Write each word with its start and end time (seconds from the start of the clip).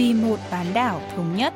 vì 0.00 0.14
một 0.14 0.36
bán 0.50 0.66
đảo 0.74 1.00
thống 1.16 1.36
nhất. 1.36 1.54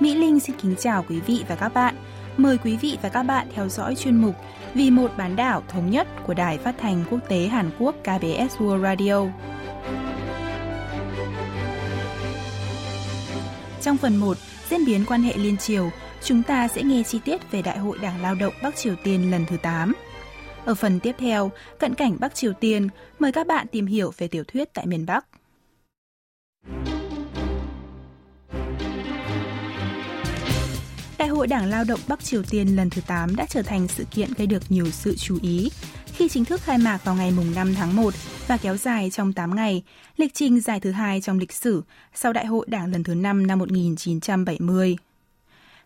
Mỹ 0.00 0.14
Linh 0.14 0.40
xin 0.40 0.56
kính 0.62 0.74
chào 0.78 1.04
quý 1.08 1.20
vị 1.20 1.44
và 1.48 1.54
các 1.54 1.68
bạn. 1.74 1.94
Mời 2.36 2.58
quý 2.58 2.76
vị 2.76 2.98
và 3.02 3.08
các 3.08 3.22
bạn 3.22 3.46
theo 3.54 3.68
dõi 3.68 3.94
chuyên 3.94 4.16
mục 4.16 4.34
Vì 4.74 4.90
một 4.90 5.10
bán 5.16 5.36
đảo 5.36 5.62
thống 5.68 5.90
nhất 5.90 6.08
của 6.26 6.34
Đài 6.34 6.58
Phát 6.58 6.74
thanh 6.78 7.04
Quốc 7.10 7.18
tế 7.28 7.46
Hàn 7.46 7.70
Quốc 7.78 7.94
KBS 8.00 8.56
World 8.58 8.82
Radio. 8.82 9.24
Trong 13.82 13.96
phần 13.96 14.16
1, 14.16 14.36
diễn 14.70 14.84
biến 14.84 15.04
quan 15.08 15.22
hệ 15.22 15.32
liên 15.36 15.56
triều, 15.56 15.90
chúng 16.22 16.42
ta 16.42 16.68
sẽ 16.68 16.82
nghe 16.82 17.02
chi 17.02 17.20
tiết 17.24 17.50
về 17.50 17.62
Đại 17.62 17.78
hội 17.78 17.98
Đảng 18.02 18.22
Lao 18.22 18.34
động 18.34 18.54
Bắc 18.62 18.76
Triều 18.76 18.94
Tiên 19.04 19.30
lần 19.30 19.44
thứ 19.48 19.56
8. 19.56 19.92
Ở 20.64 20.74
phần 20.74 21.00
tiếp 21.00 21.14
theo, 21.18 21.50
cận 21.78 21.94
cảnh 21.94 22.16
Bắc 22.20 22.34
Triều 22.34 22.52
Tiên, 22.52 22.88
mời 23.18 23.32
các 23.32 23.46
bạn 23.46 23.66
tìm 23.72 23.86
hiểu 23.86 24.12
về 24.18 24.28
tiểu 24.28 24.44
thuyết 24.44 24.74
tại 24.74 24.86
miền 24.86 25.06
Bắc. 25.06 25.26
Đại 31.18 31.28
hội 31.28 31.46
Đảng 31.46 31.70
Lao 31.70 31.84
động 31.84 32.00
Bắc 32.08 32.24
Triều 32.24 32.42
Tiên 32.50 32.76
lần 32.76 32.90
thứ 32.90 33.00
8 33.06 33.36
đã 33.36 33.46
trở 33.46 33.62
thành 33.62 33.88
sự 33.88 34.04
kiện 34.10 34.28
gây 34.38 34.46
được 34.46 34.62
nhiều 34.68 34.90
sự 34.90 35.16
chú 35.16 35.38
ý 35.42 35.70
khi 36.06 36.28
chính 36.28 36.44
thức 36.44 36.60
khai 36.60 36.78
mạc 36.78 37.04
vào 37.04 37.14
ngày 37.14 37.30
mùng 37.30 37.54
5 37.54 37.74
tháng 37.74 37.96
1 37.96 38.14
và 38.46 38.56
kéo 38.56 38.76
dài 38.76 39.10
trong 39.10 39.32
8 39.32 39.56
ngày, 39.56 39.82
lịch 40.16 40.34
trình 40.34 40.60
dài 40.60 40.80
thứ 40.80 40.90
hai 40.90 41.20
trong 41.20 41.38
lịch 41.38 41.52
sử 41.52 41.82
sau 42.14 42.32
Đại 42.32 42.46
hội 42.46 42.66
Đảng 42.68 42.92
lần 42.92 43.04
thứ 43.04 43.14
5 43.14 43.46
năm 43.46 43.58
1970. 43.58 44.96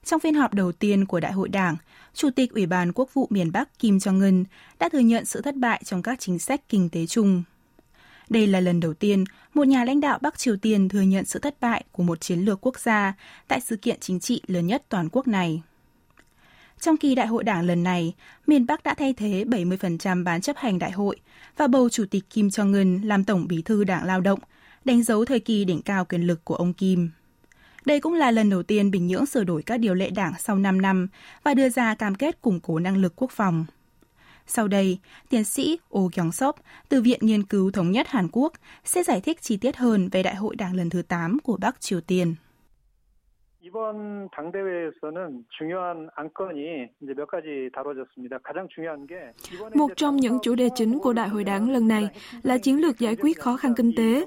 Trong 0.06 0.20
phiên 0.20 0.34
họp 0.34 0.54
đầu 0.54 0.72
tiên 0.72 1.04
của 1.04 1.20
Đại 1.20 1.32
hội 1.32 1.48
Đảng, 1.48 1.76
Chủ 2.14 2.30
tịch 2.30 2.54
Ủy 2.54 2.66
ban 2.66 2.92
Quốc 2.92 3.14
vụ 3.14 3.26
miền 3.30 3.52
Bắc 3.52 3.78
Kim 3.78 3.96
Jong-un 3.96 4.44
đã 4.78 4.88
thừa 4.88 4.98
nhận 4.98 5.24
sự 5.24 5.40
thất 5.42 5.56
bại 5.56 5.82
trong 5.84 6.02
các 6.02 6.20
chính 6.20 6.38
sách 6.38 6.60
kinh 6.68 6.88
tế 6.88 7.06
chung. 7.06 7.42
Đây 8.28 8.46
là 8.46 8.60
lần 8.60 8.80
đầu 8.80 8.94
tiên 8.94 9.24
một 9.54 9.66
nhà 9.66 9.84
lãnh 9.84 10.00
đạo 10.00 10.18
Bắc 10.22 10.38
Triều 10.38 10.56
Tiên 10.56 10.88
thừa 10.88 11.00
nhận 11.00 11.24
sự 11.24 11.38
thất 11.38 11.60
bại 11.60 11.84
của 11.92 12.02
một 12.02 12.20
chiến 12.20 12.40
lược 12.40 12.66
quốc 12.66 12.78
gia 12.78 13.14
tại 13.48 13.60
sự 13.60 13.76
kiện 13.76 14.00
chính 14.00 14.20
trị 14.20 14.42
lớn 14.46 14.66
nhất 14.66 14.84
toàn 14.88 15.08
quốc 15.12 15.28
này. 15.28 15.62
Trong 16.80 16.96
kỳ 16.96 17.14
đại 17.14 17.26
hội 17.26 17.44
đảng 17.44 17.66
lần 17.66 17.82
này, 17.82 18.14
miền 18.46 18.66
Bắc 18.66 18.82
đã 18.82 18.94
thay 18.94 19.12
thế 19.12 19.44
70% 19.46 20.24
ban 20.24 20.40
chấp 20.40 20.56
hành 20.56 20.78
đại 20.78 20.90
hội 20.90 21.16
và 21.56 21.66
bầu 21.66 21.88
Chủ 21.88 22.04
tịch 22.10 22.30
Kim 22.30 22.48
Jong-un 22.48 23.06
làm 23.06 23.24
Tổng 23.24 23.48
bí 23.48 23.62
thư 23.62 23.84
Đảng 23.84 24.04
Lao 24.04 24.20
động, 24.20 24.38
đánh 24.84 25.02
dấu 25.02 25.24
thời 25.24 25.40
kỳ 25.40 25.64
đỉnh 25.64 25.82
cao 25.82 26.04
quyền 26.04 26.26
lực 26.26 26.44
của 26.44 26.54
ông 26.54 26.72
Kim. 26.72 27.10
Đây 27.86 28.00
cũng 28.00 28.14
là 28.14 28.30
lần 28.30 28.50
đầu 28.50 28.62
tiên 28.62 28.90
Bình 28.90 29.06
Nhưỡng 29.06 29.26
sửa 29.26 29.44
đổi 29.44 29.62
các 29.62 29.76
điều 29.76 29.94
lệ 29.94 30.10
đảng 30.10 30.32
sau 30.38 30.58
5 30.58 30.82
năm 30.82 31.08
và 31.42 31.54
đưa 31.54 31.68
ra 31.68 31.94
cam 31.94 32.14
kết 32.14 32.40
củng 32.40 32.60
cố 32.60 32.78
năng 32.78 32.96
lực 32.96 33.12
quốc 33.16 33.30
phòng. 33.30 33.66
Sau 34.46 34.68
đây, 34.68 34.98
tiến 35.28 35.44
sĩ 35.44 35.78
Oh 35.98 36.12
Kyung 36.12 36.32
Sop 36.32 36.56
từ 36.88 37.02
Viện 37.02 37.18
Nghiên 37.22 37.42
cứu 37.42 37.70
Thống 37.70 37.90
nhất 37.90 38.08
Hàn 38.08 38.28
Quốc 38.32 38.52
sẽ 38.84 39.02
giải 39.02 39.20
thích 39.20 39.42
chi 39.42 39.56
tiết 39.56 39.76
hơn 39.76 40.08
về 40.08 40.22
Đại 40.22 40.34
hội 40.34 40.56
Đảng 40.56 40.74
lần 40.74 40.90
thứ 40.90 41.02
8 41.02 41.38
của 41.38 41.56
Bắc 41.56 41.80
Triều 41.80 42.00
Tiên. 42.00 42.34
이번 43.66 44.28
Một 49.74 49.90
trong 49.96 50.16
những 50.16 50.38
chủ 50.42 50.54
đề 50.54 50.68
chính 50.74 50.98
của 50.98 51.12
đại 51.12 51.28
hội 51.28 51.44
đảng 51.44 51.70
lần 51.70 51.88
này 51.88 52.08
là 52.42 52.58
chiến 52.58 52.80
lược 52.80 52.98
giải 52.98 53.16
quyết 53.16 53.40
khó 53.40 53.56
khăn 53.56 53.74
kinh 53.76 53.92
tế. 53.96 54.24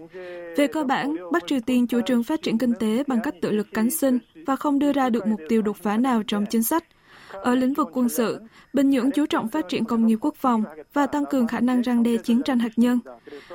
Về 0.57 0.67
cơ 0.67 0.83
bản, 0.83 1.15
Bắc 1.31 1.47
Triều 1.47 1.59
Tiên 1.65 1.87
chủ 1.87 2.01
trương 2.01 2.23
phát 2.23 2.41
triển 2.41 2.57
kinh 2.57 2.73
tế 2.79 3.03
bằng 3.07 3.19
cách 3.23 3.33
tự 3.41 3.51
lực 3.51 3.67
cánh 3.73 3.89
sinh 3.89 4.19
và 4.47 4.55
không 4.55 4.79
đưa 4.79 4.93
ra 4.93 5.09
được 5.09 5.27
mục 5.27 5.39
tiêu 5.49 5.61
đột 5.61 5.77
phá 5.77 5.97
nào 5.97 6.23
trong 6.27 6.45
chính 6.45 6.63
sách– 6.63 6.83
ở 7.31 7.55
lĩnh 7.55 7.73
vực 7.73 7.89
quân 7.93 8.09
sự, 8.09 8.39
Bình 8.73 8.89
Nhưỡng 8.89 9.11
chú 9.11 9.25
trọng 9.25 9.47
phát 9.47 9.69
triển 9.69 9.85
công 9.85 10.07
nghiệp 10.07 10.17
quốc 10.21 10.35
phòng 10.35 10.63
và 10.93 11.05
tăng 11.05 11.25
cường 11.25 11.47
khả 11.47 11.59
năng 11.59 11.81
răng 11.81 12.03
đe 12.03 12.17
chiến 12.17 12.43
tranh 12.43 12.59
hạt 12.59 12.71
nhân. 12.75 12.99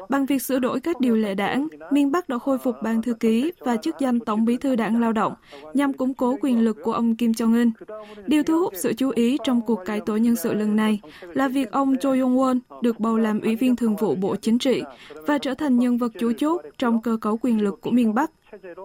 Bằng 0.08 0.26
việc 0.26 0.42
sửa 0.42 0.58
đổi 0.58 0.80
các 0.80 1.00
điều 1.00 1.16
lệ 1.16 1.34
đảng, 1.34 1.68
miền 1.90 2.12
Bắc 2.12 2.28
đã 2.28 2.38
khôi 2.38 2.58
phục 2.58 2.76
ban 2.82 3.02
thư 3.02 3.14
ký 3.14 3.52
và 3.58 3.76
chức 3.76 3.98
danh 3.98 4.20
Tổng 4.20 4.44
bí 4.44 4.56
thư 4.56 4.76
đảng 4.76 5.00
lao 5.00 5.12
động 5.12 5.34
nhằm 5.74 5.92
củng 5.92 6.14
cố 6.14 6.36
quyền 6.40 6.64
lực 6.64 6.76
của 6.82 6.92
ông 6.92 7.16
Kim 7.16 7.32
Jong-un. 7.32 7.70
Điều 8.26 8.42
thu 8.42 8.60
hút 8.60 8.72
sự 8.76 8.92
chú 8.92 9.10
ý 9.10 9.38
trong 9.44 9.60
cuộc 9.60 9.80
cải 9.84 10.00
tổ 10.00 10.16
nhân 10.16 10.36
sự 10.36 10.52
lần 10.52 10.76
này 10.76 11.00
là 11.20 11.48
việc 11.48 11.72
ông 11.72 11.96
Cho 12.00 12.12
Yong-won 12.14 12.58
được 12.82 13.00
bầu 13.00 13.18
làm 13.18 13.40
Ủy 13.40 13.56
viên 13.56 13.76
Thường 13.76 13.96
vụ 13.96 14.14
Bộ 14.14 14.36
Chính 14.36 14.58
trị 14.58 14.82
và 15.26 15.38
trở 15.38 15.54
thành 15.54 15.78
nhân 15.78 15.98
vật 15.98 16.12
chủ 16.18 16.32
chốt 16.38 16.60
trong 16.78 17.02
cơ 17.02 17.16
cấu 17.20 17.36
quyền 17.36 17.60
lực 17.60 17.80
của 17.80 17.90
miền 17.90 18.14
Bắc 18.14 18.30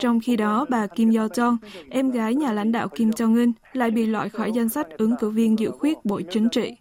trong 0.01 0.21
khi 0.21 0.37
đó, 0.37 0.67
bà 0.71 0.87
Kim 0.87 1.09
Yo-jong, 1.11 1.57
em 1.91 2.11
gái 2.11 2.35
nhà 2.35 2.53
lãnh 2.53 2.73
đạo 2.73 2.89
Kim 2.89 3.11
Jong-un, 3.11 3.53
lại 3.73 3.91
bị 3.91 4.07
loại 4.07 4.29
khỏi 4.29 4.53
danh 4.53 4.69
sách 4.69 4.87
ứng 4.99 5.17
cử 5.21 5.31
viên 5.31 5.59
dự 5.59 5.71
khuyết 5.71 6.05
Bộ 6.05 6.21
Chính 6.31 6.49
trị. 6.49 6.77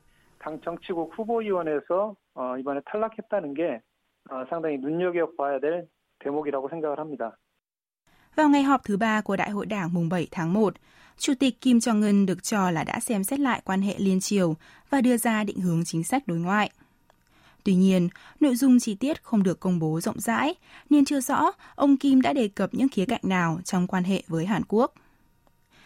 당 0.45 0.59
정치국 0.59 1.11
후보위원회에서 1.15 2.15
이번에 2.59 2.81
탈락했다는 2.85 3.53
게 3.53 3.79
상당히 4.49 4.77
눈여겨봐야 4.77 5.59
될 5.59 5.87
대목이라고 6.19 6.67
생각을 6.69 6.99
합니다. 6.99 7.31
Vào 8.35 8.49
ngày 8.49 8.63
họp 8.63 8.83
thứ 8.83 8.97
ba 8.97 9.21
của 9.21 9.35
Đại 9.35 9.49
hội 9.49 9.65
Đảng 9.65 9.93
mùng 9.93 10.09
7 10.09 10.27
tháng 10.31 10.53
1, 10.53 10.73
Chủ 11.17 11.33
tịch 11.39 11.61
Kim 11.61 11.77
Jong-un 11.77 12.25
được 12.25 12.43
cho 12.43 12.71
là 12.71 12.83
đã 12.83 12.99
xem 12.99 13.23
xét 13.23 13.39
lại 13.39 13.61
quan 13.65 13.81
hệ 13.81 13.95
liên 13.97 14.19
triều 14.19 14.55
và 14.89 15.01
đưa 15.01 15.17
ra 15.17 15.43
định 15.43 15.59
hướng 15.59 15.83
chính 15.85 16.03
sách 16.03 16.27
đối 16.27 16.37
ngoại. 16.37 16.71
Tuy 17.68 17.74
nhiên, 17.74 18.08
nội 18.40 18.56
dung 18.56 18.78
chi 18.78 18.94
tiết 18.94 19.24
không 19.24 19.42
được 19.42 19.60
công 19.60 19.78
bố 19.78 20.00
rộng 20.00 20.20
rãi, 20.20 20.54
nên 20.90 21.04
chưa 21.04 21.20
rõ 21.20 21.50
ông 21.74 21.96
Kim 21.96 22.20
đã 22.20 22.32
đề 22.32 22.48
cập 22.48 22.74
những 22.74 22.88
khía 22.88 23.04
cạnh 23.04 23.20
nào 23.22 23.60
trong 23.64 23.86
quan 23.86 24.04
hệ 24.04 24.22
với 24.28 24.46
Hàn 24.46 24.62
Quốc. 24.68 24.94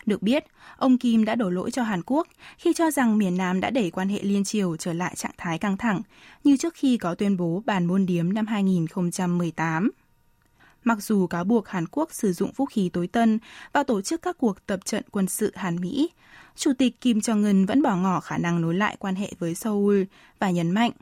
Được 0.07 0.23
biết, 0.23 0.45
ông 0.77 0.99
Kim 0.99 1.25
đã 1.25 1.35
đổ 1.35 1.51
lỗi 1.51 1.71
cho 1.71 1.83
Hàn 1.83 2.03
Quốc 2.07 2.29
khi 2.59 2.73
cho 2.73 2.91
rằng 2.91 3.19
miền 3.19 3.37
Nam 3.37 3.61
đã 3.61 3.71
đẩy 3.71 3.91
quan 3.91 4.09
hệ 4.09 4.19
liên 4.23 4.45
triều 4.45 4.77
trở 4.77 4.93
lại 4.93 5.15
trạng 5.17 5.35
thái 5.39 5.59
căng 5.59 5.77
thẳng, 5.77 6.03
như 6.45 6.57
trước 6.57 6.75
khi 6.75 6.97
có 6.97 7.15
tuyên 7.15 7.37
bố 7.37 7.63
bàn 7.67 7.87
môn 7.87 8.07
điếm 8.07 8.33
năm 8.33 8.47
2018. 8.47 9.91
Mặc 10.85 10.99
dù 11.01 11.27
cáo 11.27 11.45
buộc 11.45 11.69
Hàn 11.69 11.87
Quốc 11.87 12.09
sử 12.13 12.33
dụng 12.33 12.53
vũ 12.57 12.67
khí 12.67 12.91
tối 12.93 13.07
tân 13.07 13.39
và 13.73 13.83
tổ 13.83 14.01
chức 14.01 14.23
các 14.23 14.37
cuộc 14.39 14.67
tập 14.67 14.81
trận 14.85 15.05
quân 15.11 15.27
sự 15.27 15.53
Hàn 15.55 15.81
Mỹ, 15.81 16.11
Chủ 16.57 16.73
tịch 16.79 17.01
Kim 17.01 17.19
Jong-un 17.19 17.67
vẫn 17.67 17.83
bỏ 17.83 17.97
ngỏ 17.97 18.21
khả 18.21 18.39
năng 18.39 18.61
nối 18.61 18.75
lại 18.75 18.97
quan 18.99 19.15
hệ 19.15 19.33
với 19.39 19.55
Seoul 19.55 20.03
và 20.39 20.51
nhấn 20.51 20.71
mạnh 20.71 20.93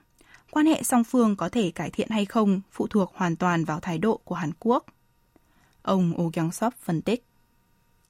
quan 0.51 0.65
hệ 0.65 0.83
song 0.83 1.03
phương 1.03 1.35
có 1.35 1.49
thể 1.49 1.71
cải 1.75 1.89
thiện 1.89 2.07
hay 2.09 2.25
không 2.25 2.61
phụ 2.71 2.87
thuộc 2.87 3.11
hoàn 3.15 3.35
toàn 3.35 3.65
vào 3.65 3.79
thái 3.79 3.97
độ 3.97 4.19
của 4.23 4.35
Hàn 4.35 4.51
Quốc. 4.59 4.85
Ông 5.81 6.13
Oh 6.21 6.33
Kyung-sop 6.33 6.73
phân 6.85 7.01
tích. 7.01 7.23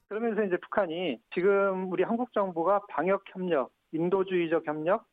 그러면서 0.08 0.44
이제 0.44 0.56
북한이 0.56 1.18
지금 1.34 1.90
우리 1.90 2.04
한국 2.04 2.32
정부가 2.32 2.80
방역 2.88 3.24
협력, 3.34 3.70
인도주의적 3.92 4.66
협력, 4.66 5.04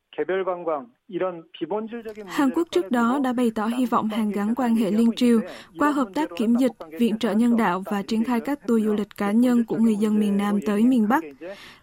Hàn 2.27 2.51
Quốc 2.55 2.69
trước 2.71 2.91
đó 2.91 3.21
đã 3.25 3.33
bày 3.33 3.51
tỏ 3.55 3.67
hy 3.67 3.87
vọng 3.87 4.09
hàn 4.09 4.31
gắn 4.31 4.55
quan 4.55 4.75
hệ 4.75 4.91
liên 4.91 5.11
triều 5.17 5.41
qua 5.79 5.91
hợp 5.91 6.09
tác 6.15 6.29
kiểm 6.37 6.55
dịch, 6.57 6.73
viện 6.99 7.19
trợ 7.19 7.33
nhân 7.33 7.57
đạo 7.57 7.83
và 7.91 8.03
triển 8.03 8.25
khai 8.25 8.41
các 8.41 8.67
tour 8.67 8.85
du 8.85 8.95
lịch 8.95 9.17
cá 9.17 9.33
nhân 9.33 9.65
của 9.65 9.77
người 9.77 9.97
dân 9.97 10.21
miền 10.21 10.37
Nam 10.37 10.61
tới 10.67 10.83
miền 10.83 11.09
Bắc. 11.09 11.25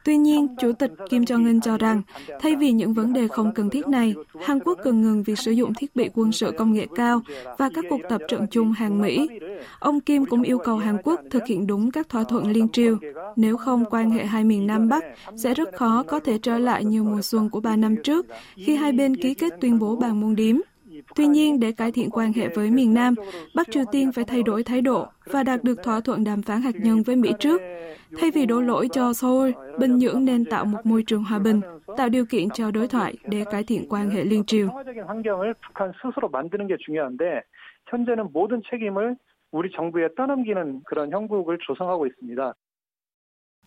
Tuy 0.04 0.18
nhiên, 0.18 0.48
Chủ 0.62 0.72
tịch 0.72 0.92
Kim 1.10 1.22
Jong-un 1.22 1.60
cho 1.62 1.78
rằng, 1.78 2.02
thay 2.42 2.56
vì 2.56 2.72
những 2.72 2.94
vấn 2.94 3.14
đề 3.14 3.28
không 3.28 3.54
cần 3.54 3.70
thiết 3.70 3.88
này, 3.88 4.14
Hàn 4.42 4.60
Quốc 4.60 4.80
cần 4.84 5.02
ngừng 5.02 5.24
việc 5.24 5.40
sử 5.40 5.52
dụng 5.52 5.74
thiết 5.74 5.96
bị 5.96 6.10
quân 6.14 6.32
sự 6.32 6.52
công 6.58 6.74
nghệ 6.74 6.88
cao 6.96 7.22
và 7.58 7.70
các 7.76 7.86
cuộc 7.90 8.02
tập 8.10 8.22
trận 8.28 8.46
chung 8.52 8.72
Hàn-Mỹ. 8.72 9.28
Ông 9.80 10.02
Kim 10.02 10.26
cũng 10.26 10.42
yêu 10.42 10.58
cầu 10.58 10.78
Hàn 10.78 10.98
Quốc 11.04 11.20
thực 11.32 11.46
hiện 11.48 11.68
đúng 11.68 11.92
các 11.92 12.10
thỏa 12.10 12.24
thuận 12.24 12.52
liên 12.52 12.70
triều. 12.70 12.98
Nếu 13.36 13.58
không, 13.58 13.86
quan 13.90 14.10
hệ 14.10 14.26
hai 14.26 14.44
miền 14.44 14.68
Nam 14.68 14.90
Bắc 14.90 15.04
sẽ 15.36 15.54
rất 15.54 15.70
khó 15.76 16.04
có 16.08 16.20
thể 16.20 16.38
trở 16.38 16.58
lại 16.58 16.86
như 16.86 17.04
mùa 17.04 17.22
xuân 17.22 17.50
của 17.50 17.60
ba 17.60 17.76
năm 17.76 17.96
trước, 18.04 18.26
khi 18.56 18.76
hai 18.76 18.92
bên 18.92 19.15
ký 19.23 19.35
kết 19.35 19.53
tuyên 19.61 19.79
bố 19.79 19.97
bàn 19.97 20.21
môn 20.21 20.35
điếm. 20.35 20.57
Tuy 21.15 21.27
nhiên, 21.27 21.61
để 21.61 21.73
cải 21.73 21.93
thiện 21.93 22.11
quan 22.11 22.33
hệ 22.33 22.49
với 22.49 22.71
miền 22.71 22.95
Nam, 22.95 23.15
Bắc 23.55 23.71
Triều 23.71 23.85
Tiên 23.93 24.13
phải 24.13 24.25
thay 24.25 24.43
đổi 24.43 24.63
thái 24.65 24.81
độ 24.81 25.07
và 25.25 25.43
đạt 25.43 25.65
được 25.65 25.83
thỏa 25.83 26.01
thuận 26.01 26.25
đàm 26.25 26.43
phán 26.43 26.61
hạt 26.61 26.75
nhân 26.75 27.03
với 27.03 27.17
Mỹ 27.17 27.33
trước. 27.39 27.61
Thay 28.19 28.31
vì 28.31 28.47
đổ 28.47 28.61
lỗi 28.61 28.89
cho 28.93 29.13
Seoul, 29.13 29.51
Bình 29.79 29.99
Nhưỡng 29.99 30.25
nên 30.25 30.45
tạo 30.45 30.65
một 30.65 30.79
môi 30.85 31.03
trường 31.07 31.25
hòa 31.25 31.39
bình, 31.39 31.61
tạo 31.97 32.09
điều 32.09 32.25
kiện 32.25 32.51
cho 32.51 32.71
đối 32.71 32.89
thoại 32.89 33.15
để 33.25 33.45
cải 33.51 33.65
thiện 33.65 33.89
quan 33.89 34.11
hệ 34.11 34.25
liên 34.25 34.45
triều. 34.45 34.69
현재는 37.91 38.29
모든 38.33 38.63
책임을 38.71 39.17
우리 39.53 39.71
정부에 39.77 40.09
떠넘기는 40.17 40.81
그런 40.85 41.11
형국을 41.11 41.59
조성하고 41.67 42.07
있습니다. 42.07 42.55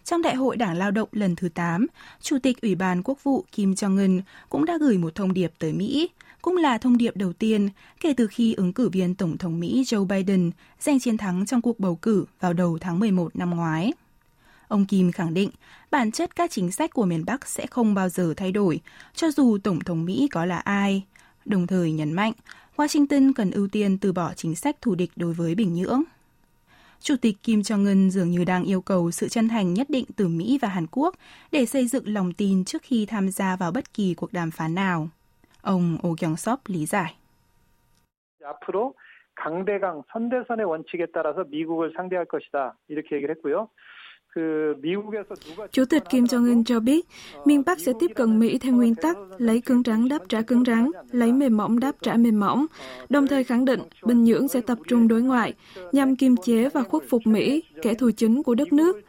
Trong 0.04 0.22
Đại 0.22 0.34
hội 0.34 0.56
Đảng 0.56 0.76
Lao 0.78 0.90
động 0.90 1.08
lần 1.12 1.36
thứ 1.36 1.48
8, 1.48 1.86
Chủ 2.20 2.38
tịch 2.42 2.60
Ủy 2.62 2.74
ban 2.74 3.02
Quốc 3.02 3.24
vụ 3.24 3.44
Kim 3.52 3.72
Jong-un 3.72 4.20
cũng 4.48 4.64
đã 4.64 4.78
gửi 4.80 4.98
một 4.98 5.14
thông 5.14 5.32
điệp 5.32 5.52
tới 5.58 5.72
Mỹ, 5.72 6.08
cũng 6.42 6.56
là 6.56 6.78
thông 6.78 6.98
điệp 6.98 7.16
đầu 7.16 7.32
tiên 7.32 7.68
kể 8.00 8.14
từ 8.16 8.26
khi 8.26 8.54
ứng 8.54 8.72
cử 8.72 8.88
viên 8.88 9.14
Tổng 9.14 9.38
thống 9.38 9.60
Mỹ 9.60 9.82
Joe 9.86 10.06
Biden 10.06 10.50
giành 10.80 11.00
chiến 11.00 11.16
thắng 11.16 11.46
trong 11.46 11.62
cuộc 11.62 11.80
bầu 11.80 11.96
cử 11.96 12.24
vào 12.40 12.52
đầu 12.52 12.78
tháng 12.80 12.98
11 12.98 13.36
năm 13.36 13.50
ngoái. 13.50 13.92
Ông 14.68 14.86
Kim 14.86 15.12
khẳng 15.12 15.34
định 15.34 15.50
bản 15.90 16.12
chất 16.12 16.36
các 16.36 16.50
chính 16.50 16.72
sách 16.72 16.90
của 16.94 17.04
miền 17.04 17.24
Bắc 17.24 17.46
sẽ 17.46 17.66
không 17.66 17.94
bao 17.94 18.08
giờ 18.08 18.34
thay 18.36 18.52
đổi, 18.52 18.80
cho 19.14 19.30
dù 19.30 19.58
Tổng 19.64 19.80
thống 19.80 20.04
Mỹ 20.04 20.28
có 20.32 20.44
là 20.44 20.58
ai. 20.58 21.04
Đồng 21.44 21.66
thời 21.66 21.92
nhấn 21.92 22.12
mạnh, 22.12 22.32
Washington 22.76 23.32
cần 23.36 23.50
ưu 23.50 23.68
tiên 23.68 23.98
từ 23.98 24.12
bỏ 24.12 24.32
chính 24.36 24.56
sách 24.56 24.76
thù 24.82 24.94
địch 24.94 25.10
đối 25.16 25.32
với 25.32 25.54
Bình 25.54 25.74
Nhưỡng. 25.74 26.02
Chủ 26.99 27.15
tịch 27.21 27.35
Kim 27.43 27.59
Jong-un 27.59 28.09
dường 28.09 28.31
như 28.31 28.43
đang 28.45 28.63
yêu 28.63 28.81
cầu 28.81 29.11
sự 29.11 29.27
chân 29.29 29.47
thành 29.47 29.73
nhất 29.73 29.87
định 29.89 30.05
từ 30.15 30.27
Mỹ 30.27 30.59
và 30.61 30.67
Hàn 30.67 30.85
Quốc 30.91 31.15
để 31.51 31.65
xây 31.65 31.87
dựng 31.87 32.03
lòng 32.07 32.33
tin 32.33 32.65
trước 32.65 32.81
khi 32.81 33.05
tham 33.05 33.29
gia 33.29 33.55
vào 33.55 33.71
bất 33.71 33.93
kỳ 33.93 34.13
cuộc 34.13 34.33
đàm 34.33 34.51
phán 34.51 34.75
nào. 34.75 35.07
Ông 35.61 35.97
Oh 36.07 36.19
Kyung-sop 36.19 36.57
lý 36.67 36.85
giải. 36.85 37.15
앞으로 38.43 38.93
강대강 39.35 40.03
선대선의 40.13 40.65
원칙에 40.65 41.05
따라서 41.13 41.43
미국을 41.43 41.93
상대할 41.95 42.25
것이다. 42.25 42.75
이렇게 42.87 43.15
얘기를 43.15 43.35
했고요. 43.35 43.67
Chủ 45.72 45.84
tịch 45.84 46.02
Kim 46.10 46.24
Jong-un 46.24 46.64
cho 46.64 46.80
biết, 46.80 47.06
miền 47.44 47.62
Bắc 47.66 47.80
sẽ 47.80 47.92
tiếp 48.00 48.10
cận 48.14 48.38
Mỹ 48.38 48.58
theo 48.58 48.72
nguyên 48.72 48.94
tắc 48.94 49.16
lấy 49.38 49.60
cứng 49.60 49.82
rắn 49.86 50.08
đáp 50.08 50.18
trả 50.28 50.42
cứng 50.42 50.64
rắn, 50.64 50.90
lấy 51.10 51.32
mềm 51.32 51.56
mỏng 51.56 51.80
đáp 51.80 51.92
trả 52.02 52.14
mềm 52.14 52.40
mỏng, 52.40 52.66
đồng 53.08 53.26
thời 53.26 53.44
khẳng 53.44 53.64
định 53.64 53.80
Bình 54.02 54.24
Nhưỡng 54.24 54.48
sẽ 54.48 54.60
tập 54.60 54.78
trung 54.88 55.08
đối 55.08 55.22
ngoại 55.22 55.54
nhằm 55.92 56.16
kiềm 56.16 56.36
chế 56.36 56.68
và 56.68 56.82
khuất 56.82 57.02
phục 57.08 57.26
Mỹ, 57.26 57.62
kẻ 57.82 57.94
thù 57.94 58.10
chính 58.10 58.42
của 58.42 58.54
đất 58.54 58.72
nước. 58.72 59.00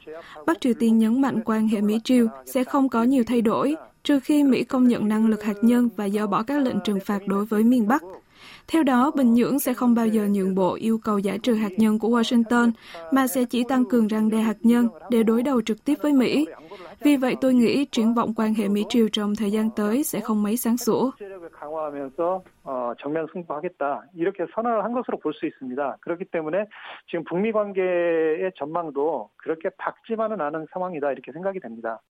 Bắc 0.45 0.61
Triều 0.61 0.73
Tiên 0.73 0.97
nhấn 0.97 1.21
mạnh 1.21 1.39
quan 1.45 1.67
hệ 1.67 1.81
Mỹ-Triều 1.81 2.27
sẽ 2.45 2.63
không 2.63 2.89
có 2.89 3.03
nhiều 3.03 3.23
thay 3.27 3.41
đổi, 3.41 3.75
trừ 4.03 4.19
khi 4.19 4.43
Mỹ 4.43 4.63
công 4.63 4.87
nhận 4.87 5.07
năng 5.07 5.27
lực 5.27 5.43
hạt 5.43 5.57
nhân 5.61 5.89
và 5.95 6.09
dỡ 6.09 6.27
bỏ 6.27 6.43
các 6.43 6.61
lệnh 6.61 6.79
trừng 6.83 6.99
phạt 7.05 7.27
đối 7.27 7.45
với 7.45 7.63
miền 7.63 7.87
Bắc. 7.87 8.03
Theo 8.68 8.82
đó, 8.82 9.12
Bình 9.16 9.34
Nhưỡng 9.34 9.58
sẽ 9.58 9.74
không 9.74 9.94
bao 9.94 10.06
giờ 10.06 10.28
nhượng 10.30 10.54
bộ 10.54 10.74
yêu 10.74 10.98
cầu 11.04 11.18
giải 11.18 11.38
trừ 11.38 11.54
hạt 11.54 11.72
nhân 11.76 11.98
của 11.98 12.08
Washington, 12.08 12.70
mà 13.12 13.26
sẽ 13.26 13.44
chỉ 13.44 13.64
tăng 13.68 13.84
cường 13.84 14.06
răng 14.06 14.30
đe 14.30 14.38
hạt 14.38 14.56
nhân 14.62 14.88
để 15.10 15.22
đối 15.22 15.42
đầu 15.42 15.62
trực 15.62 15.84
tiếp 15.84 15.94
với 16.02 16.12
Mỹ. 16.12 16.46
Vì 17.00 17.16
vậy, 17.16 17.36
tôi 17.40 17.54
nghĩ 17.54 17.84
triển 17.84 18.14
vọng 18.14 18.32
quan 18.36 18.54
hệ 18.54 18.68
Mỹ-Triều 18.68 19.08
trong 19.12 19.34
thời 19.36 19.50
gian 19.50 19.70
tới 19.76 20.02
sẽ 20.04 20.20
không 20.20 20.42
mấy 20.42 20.56
sáng 20.56 20.76
sủa. 20.76 21.10
정면 22.98 23.26
승부하겠다 23.32 24.02
이렇게 24.14 24.46
선언을 24.54 24.84
한 24.84 24.92
것으로 24.92 25.18
볼 25.18 25.32
수 25.34 25.46
있습니다. 25.46 25.96
그렇기 26.00 26.24
때문에 26.32 26.64
지금 27.06 27.24
북미 27.24 27.52
관계의 27.52 28.50
전망도 28.56 29.30
그렇게 29.36 29.68
밝지만은 29.76 30.40
않은 30.40 30.66
상황이다 30.72 31.12
이렇게 31.12 31.32
생각이 31.32 31.60
됩니다. 31.60 32.00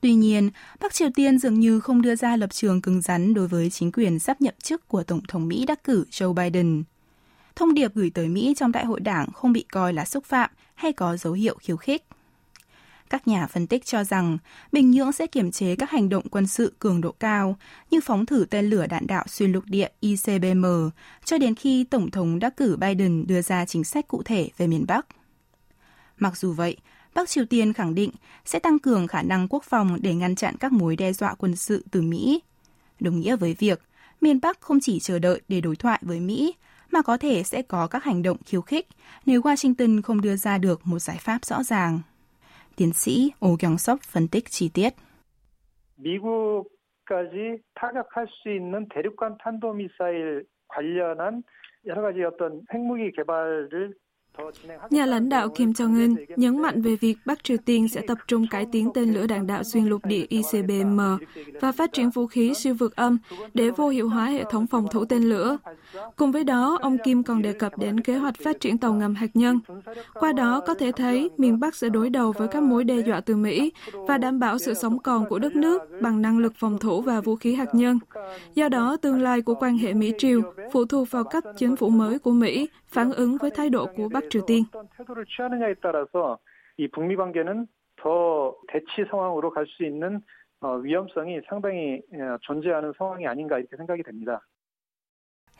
Tuy 0.00 0.14
nhiên, 0.14 0.50
Bắc 0.80 0.94
Triều 0.94 1.08
Tiên 1.14 1.38
dường 1.38 1.60
như 1.60 1.80
không 1.80 2.02
đưa 2.02 2.14
ra 2.14 2.36
lập 2.36 2.50
trường 2.52 2.82
cứng 2.82 3.02
rắn 3.02 3.34
đối 3.34 3.48
với 3.48 3.70
chính 3.70 3.92
quyền 3.92 4.18
sắp 4.18 4.40
nhậm 4.40 4.54
chức 4.62 4.88
của 4.88 5.02
Tổng 5.02 5.20
thống 5.28 5.48
Mỹ 5.48 5.64
đắc 5.66 5.84
cử 5.84 6.04
Joe 6.10 6.32
Biden. 6.32 6.84
Thông 7.56 7.74
điệp 7.74 7.94
gửi 7.94 8.10
tới 8.10 8.28
Mỹ 8.28 8.54
trong 8.56 8.72
đại 8.72 8.84
hội 8.84 9.00
đảng 9.00 9.32
không 9.32 9.52
bị 9.52 9.64
coi 9.72 9.92
là 9.92 10.04
xúc 10.04 10.24
phạm 10.24 10.50
hay 10.74 10.92
có 10.92 11.16
dấu 11.16 11.32
hiệu 11.32 11.56
khiêu 11.60 11.76
khích. 11.76 12.04
Các 13.10 13.28
nhà 13.28 13.46
phân 13.46 13.66
tích 13.66 13.84
cho 13.84 14.04
rằng 14.04 14.38
Bình 14.72 14.90
Nhưỡng 14.90 15.12
sẽ 15.12 15.26
kiểm 15.26 15.50
chế 15.50 15.76
các 15.76 15.90
hành 15.90 16.08
động 16.08 16.28
quân 16.30 16.46
sự 16.46 16.72
cường 16.78 17.00
độ 17.00 17.12
cao 17.12 17.56
như 17.90 18.00
phóng 18.00 18.26
thử 18.26 18.46
tên 18.50 18.70
lửa 18.70 18.86
đạn 18.86 19.06
đạo 19.06 19.24
xuyên 19.28 19.52
lục 19.52 19.64
địa 19.66 19.88
ICBM 20.00 20.66
cho 21.24 21.38
đến 21.38 21.54
khi 21.54 21.84
Tổng 21.84 22.10
thống 22.10 22.38
đắc 22.38 22.56
cử 22.56 22.76
Biden 22.76 23.26
đưa 23.26 23.42
ra 23.42 23.64
chính 23.64 23.84
sách 23.84 24.08
cụ 24.08 24.22
thể 24.22 24.50
về 24.56 24.66
miền 24.66 24.84
Bắc. 24.88 25.06
Mặc 26.18 26.36
dù 26.36 26.52
vậy, 26.52 26.76
Bắc 27.15 27.29
Triều 27.29 27.45
Tiên 27.45 27.73
khẳng 27.73 27.95
định 27.95 28.09
sẽ 28.45 28.59
tăng 28.59 28.79
cường 28.79 29.07
khả 29.07 29.21
năng 29.21 29.47
quốc 29.47 29.63
phòng 29.63 29.97
để 30.01 30.13
ngăn 30.13 30.35
chặn 30.35 30.55
các 30.59 30.71
mối 30.71 30.95
đe 30.95 31.13
dọa 31.13 31.35
quân 31.37 31.55
sự 31.55 31.83
từ 31.91 32.01
Mỹ. 32.01 32.41
Đồng 32.99 33.19
nghĩa 33.19 33.35
với 33.35 33.55
việc 33.59 33.81
miền 34.21 34.39
Bắc 34.41 34.61
không 34.61 34.79
chỉ 34.81 34.99
chờ 34.99 35.19
đợi 35.19 35.41
để 35.47 35.61
đối 35.61 35.75
thoại 35.75 35.99
với 36.01 36.19
Mỹ, 36.19 36.55
mà 36.91 37.01
có 37.01 37.17
thể 37.17 37.43
sẽ 37.43 37.61
có 37.61 37.87
các 37.87 38.03
hành 38.03 38.23
động 38.23 38.37
khiêu 38.45 38.61
khích 38.61 38.87
nếu 39.25 39.41
Washington 39.41 40.01
không 40.01 40.21
đưa 40.21 40.35
ra 40.35 40.57
được 40.57 40.81
một 40.83 40.99
giải 40.99 41.17
pháp 41.19 41.45
rõ 41.45 41.63
ràng. 41.63 41.99
Tiến 42.75 42.93
sĩ 42.93 43.31
Oh 43.45 43.59
Kyung-sop 43.59 43.97
phân 44.01 44.27
tích 44.27 44.45
chi 44.49 44.69
tiết. 44.69 44.93
미국까지 45.97 47.61
타격할 47.75 48.27
수 48.27 48.49
있는 48.49 48.87
대륙간 48.89 49.37
탄도미사일 49.37 50.45
관련한 50.67 51.43
여러 51.85 52.01
가지 52.01 52.23
어떤 52.23 52.61
핵무기 52.73 53.11
개발을 53.11 53.93
Nhà 54.90 55.06
lãnh 55.06 55.28
đạo 55.28 55.48
Kim 55.48 55.70
Jong-un 55.70 56.16
nhấn 56.36 56.62
mạnh 56.62 56.82
về 56.82 56.96
việc 56.96 57.16
Bắc 57.24 57.44
Triều 57.44 57.56
Tiên 57.64 57.88
sẽ 57.88 58.00
tập 58.06 58.18
trung 58.26 58.46
cải 58.50 58.66
tiến 58.72 58.90
tên 58.94 59.14
lửa 59.14 59.26
đạn 59.26 59.46
đạo 59.46 59.64
xuyên 59.64 59.84
lục 59.84 60.04
địa 60.04 60.26
ICBM 60.28 61.00
và 61.60 61.72
phát 61.72 61.92
triển 61.92 62.10
vũ 62.10 62.26
khí 62.26 62.54
siêu 62.54 62.74
vượt 62.74 62.96
âm 62.96 63.18
để 63.54 63.70
vô 63.70 63.88
hiệu 63.88 64.08
hóa 64.08 64.26
hệ 64.26 64.44
thống 64.50 64.66
phòng 64.66 64.86
thủ 64.90 65.04
tên 65.04 65.22
lửa. 65.22 65.58
Cùng 66.16 66.32
với 66.32 66.44
đó, 66.44 66.78
ông 66.82 66.98
Kim 67.04 67.22
còn 67.22 67.42
đề 67.42 67.52
cập 67.52 67.78
đến 67.78 68.00
kế 68.00 68.16
hoạch 68.16 68.34
phát 68.44 68.60
triển 68.60 68.78
tàu 68.78 68.92
ngầm 68.92 69.14
hạt 69.14 69.30
nhân. 69.34 69.60
Qua 70.14 70.32
đó 70.32 70.60
có 70.66 70.74
thể 70.74 70.92
thấy 70.92 71.30
miền 71.38 71.60
Bắc 71.60 71.74
sẽ 71.74 71.88
đối 71.88 72.10
đầu 72.10 72.32
với 72.32 72.48
các 72.48 72.62
mối 72.62 72.84
đe 72.84 73.00
dọa 73.00 73.20
từ 73.20 73.36
Mỹ 73.36 73.72
và 73.92 74.18
đảm 74.18 74.38
bảo 74.38 74.58
sự 74.58 74.74
sống 74.74 74.98
còn 74.98 75.28
của 75.28 75.38
đất 75.38 75.56
nước 75.56 75.82
bằng 76.00 76.22
năng 76.22 76.38
lực 76.38 76.52
phòng 76.56 76.78
thủ 76.78 77.00
và 77.00 77.20
vũ 77.20 77.36
khí 77.36 77.54
hạt 77.54 77.74
nhân. 77.74 77.98
Do 78.54 78.68
đó, 78.68 78.96
tương 78.96 79.22
lai 79.22 79.42
của 79.42 79.54
quan 79.54 79.78
hệ 79.78 79.94
Mỹ-Triều 79.94 80.42
phụ 80.72 80.84
thuộc 80.84 81.10
vào 81.10 81.24
cách 81.24 81.44
chính 81.56 81.76
phủ 81.76 81.88
mới 81.88 82.18
của 82.18 82.32
Mỹ 82.32 82.68
phản 82.88 83.12
ứng 83.12 83.36
với 83.36 83.50
thái 83.50 83.70
độ 83.70 83.86
của 83.96 84.08
Bắc 84.08 84.24
Triều 84.30 84.42
Tiên. 84.46 84.64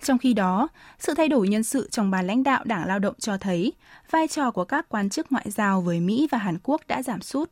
Trong 0.00 0.18
khi 0.18 0.34
đó, 0.34 0.68
sự 0.98 1.14
thay 1.16 1.28
đổi 1.28 1.48
nhân 1.48 1.62
sự 1.62 1.88
trong 1.90 2.10
ban 2.10 2.26
lãnh 2.26 2.42
đạo 2.42 2.62
Đảng 2.66 2.86
Lao 2.86 2.98
động 2.98 3.14
cho 3.18 3.36
thấy 3.36 3.72
vai 4.10 4.28
trò 4.28 4.50
của 4.50 4.64
các 4.64 4.86
quan 4.88 5.10
chức 5.10 5.32
ngoại 5.32 5.50
giao 5.50 5.80
với 5.80 6.00
Mỹ 6.00 6.28
và 6.30 6.38
Hàn 6.38 6.56
Quốc 6.62 6.80
đã 6.88 7.02
giảm 7.02 7.20
sút 7.20 7.50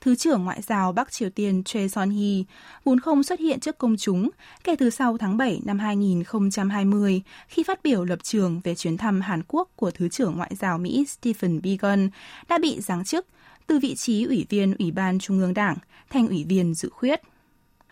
Thứ 0.00 0.14
trưởng 0.14 0.44
Ngoại 0.44 0.62
giao 0.62 0.92
Bắc 0.92 1.12
Triều 1.12 1.30
Tiên 1.30 1.62
Choi 1.64 1.88
Son-hee 1.88 2.44
vốn 2.84 3.00
không 3.00 3.22
xuất 3.22 3.40
hiện 3.40 3.60
trước 3.60 3.78
công 3.78 3.96
chúng 3.96 4.30
kể 4.64 4.76
từ 4.76 4.90
sau 4.90 5.18
tháng 5.18 5.36
7 5.36 5.60
năm 5.64 5.78
2020 5.78 7.22
khi 7.48 7.62
phát 7.62 7.82
biểu 7.82 8.04
lập 8.04 8.18
trường 8.22 8.60
về 8.64 8.74
chuyến 8.74 8.96
thăm 8.96 9.20
Hàn 9.20 9.42
Quốc 9.48 9.68
của 9.76 9.90
Thứ 9.90 10.08
trưởng 10.08 10.36
Ngoại 10.36 10.52
giao 10.58 10.78
Mỹ 10.78 11.04
Stephen 11.08 11.60
Biegun 11.62 12.08
đã 12.48 12.58
bị 12.58 12.80
giáng 12.80 13.04
chức 13.04 13.26
từ 13.66 13.78
vị 13.78 13.94
trí 13.94 14.24
Ủy 14.24 14.46
viên 14.48 14.74
Ủy 14.78 14.90
ban 14.90 15.18
Trung 15.18 15.40
ương 15.40 15.54
Đảng 15.54 15.76
thành 16.10 16.28
Ủy 16.28 16.44
viên 16.48 16.74
dự 16.74 16.88
khuyết. 16.88 17.20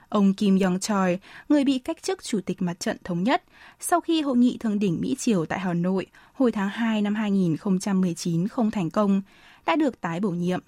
Ông 0.09 0.35
Kim 0.35 0.59
Yong 0.61 0.81
Choi, 0.81 1.19
người 1.49 1.65
bị 1.65 1.79
cách 1.79 2.03
chức 2.03 2.25
Chủ 2.25 2.41
tịch 2.41 2.63
Mặt 2.63 2.81
trận 2.81 2.97
Thống 3.05 3.23
nhất 3.23 3.43
sau 3.81 4.01
khi 4.01 4.23
hội 4.23 4.37
nghị 4.37 4.59
thượng 4.59 4.79
đỉnh 4.79 5.01
Mỹ-Triều 5.01 5.47
tại 5.47 5.59
Hà 5.61 5.75
Nội 5.75 6.07
hồi 6.33 6.53
tháng 6.53 6.69
2 6.69 7.03
năm 7.03 7.15
2019 7.15 8.49
không 8.49 8.71
thành 8.71 8.91
công, 8.91 9.23
đã 9.67 9.77
được 9.77 10.01
tái 10.01 10.21
bổ 10.21 10.31
nhiệm. 10.31 10.61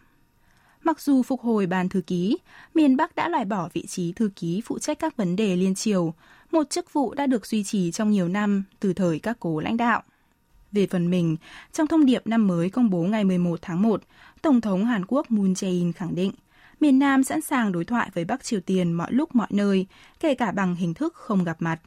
Mặc 0.84 1.00
dù 1.00 1.22
phục 1.22 1.40
hồi 1.40 1.66
ban 1.66 1.88
thư 1.88 2.00
ký, 2.00 2.38
miền 2.74 2.96
Bắc 2.96 3.16
đã 3.16 3.28
loại 3.28 3.44
bỏ 3.44 3.68
vị 3.72 3.86
trí 3.86 4.12
thư 4.12 4.30
ký 4.36 4.62
phụ 4.64 4.78
trách 4.78 4.98
các 4.98 5.16
vấn 5.16 5.36
đề 5.36 5.56
liên 5.56 5.74
triều, 5.74 6.14
một 6.50 6.70
chức 6.70 6.92
vụ 6.92 7.14
đã 7.14 7.26
được 7.26 7.46
duy 7.46 7.64
trì 7.64 7.90
trong 7.90 8.10
nhiều 8.10 8.28
năm 8.28 8.64
từ 8.80 8.92
thời 8.92 9.18
các 9.18 9.36
cố 9.40 9.60
lãnh 9.60 9.76
đạo. 9.76 10.02
Về 10.72 10.86
phần 10.86 11.10
mình, 11.10 11.36
trong 11.72 11.86
thông 11.86 12.06
điệp 12.06 12.26
năm 12.26 12.46
mới 12.46 12.70
công 12.70 12.90
bố 12.90 13.02
ngày 13.02 13.24
11 13.24 13.58
tháng 13.62 13.82
1, 13.82 14.02
Tổng 14.42 14.60
thống 14.60 14.84
Hàn 14.84 15.04
Quốc 15.08 15.30
Moon 15.30 15.52
Jae-in 15.52 15.92
khẳng 15.92 16.14
định 16.14 16.32
miền 16.80 16.98
Nam 16.98 17.24
sẵn 17.24 17.40
sàng 17.40 17.72
đối 17.72 17.84
thoại 17.84 18.10
với 18.14 18.24
Bắc 18.24 18.44
Triều 18.44 18.60
Tiên 18.60 18.92
mọi 18.92 19.12
lúc 19.12 19.34
mọi 19.34 19.48
nơi, 19.50 19.86
kể 20.20 20.34
cả 20.34 20.50
bằng 20.50 20.74
hình 20.74 20.94
thức 20.94 21.14
không 21.14 21.44
gặp 21.44 21.56
mặt. 21.60 21.80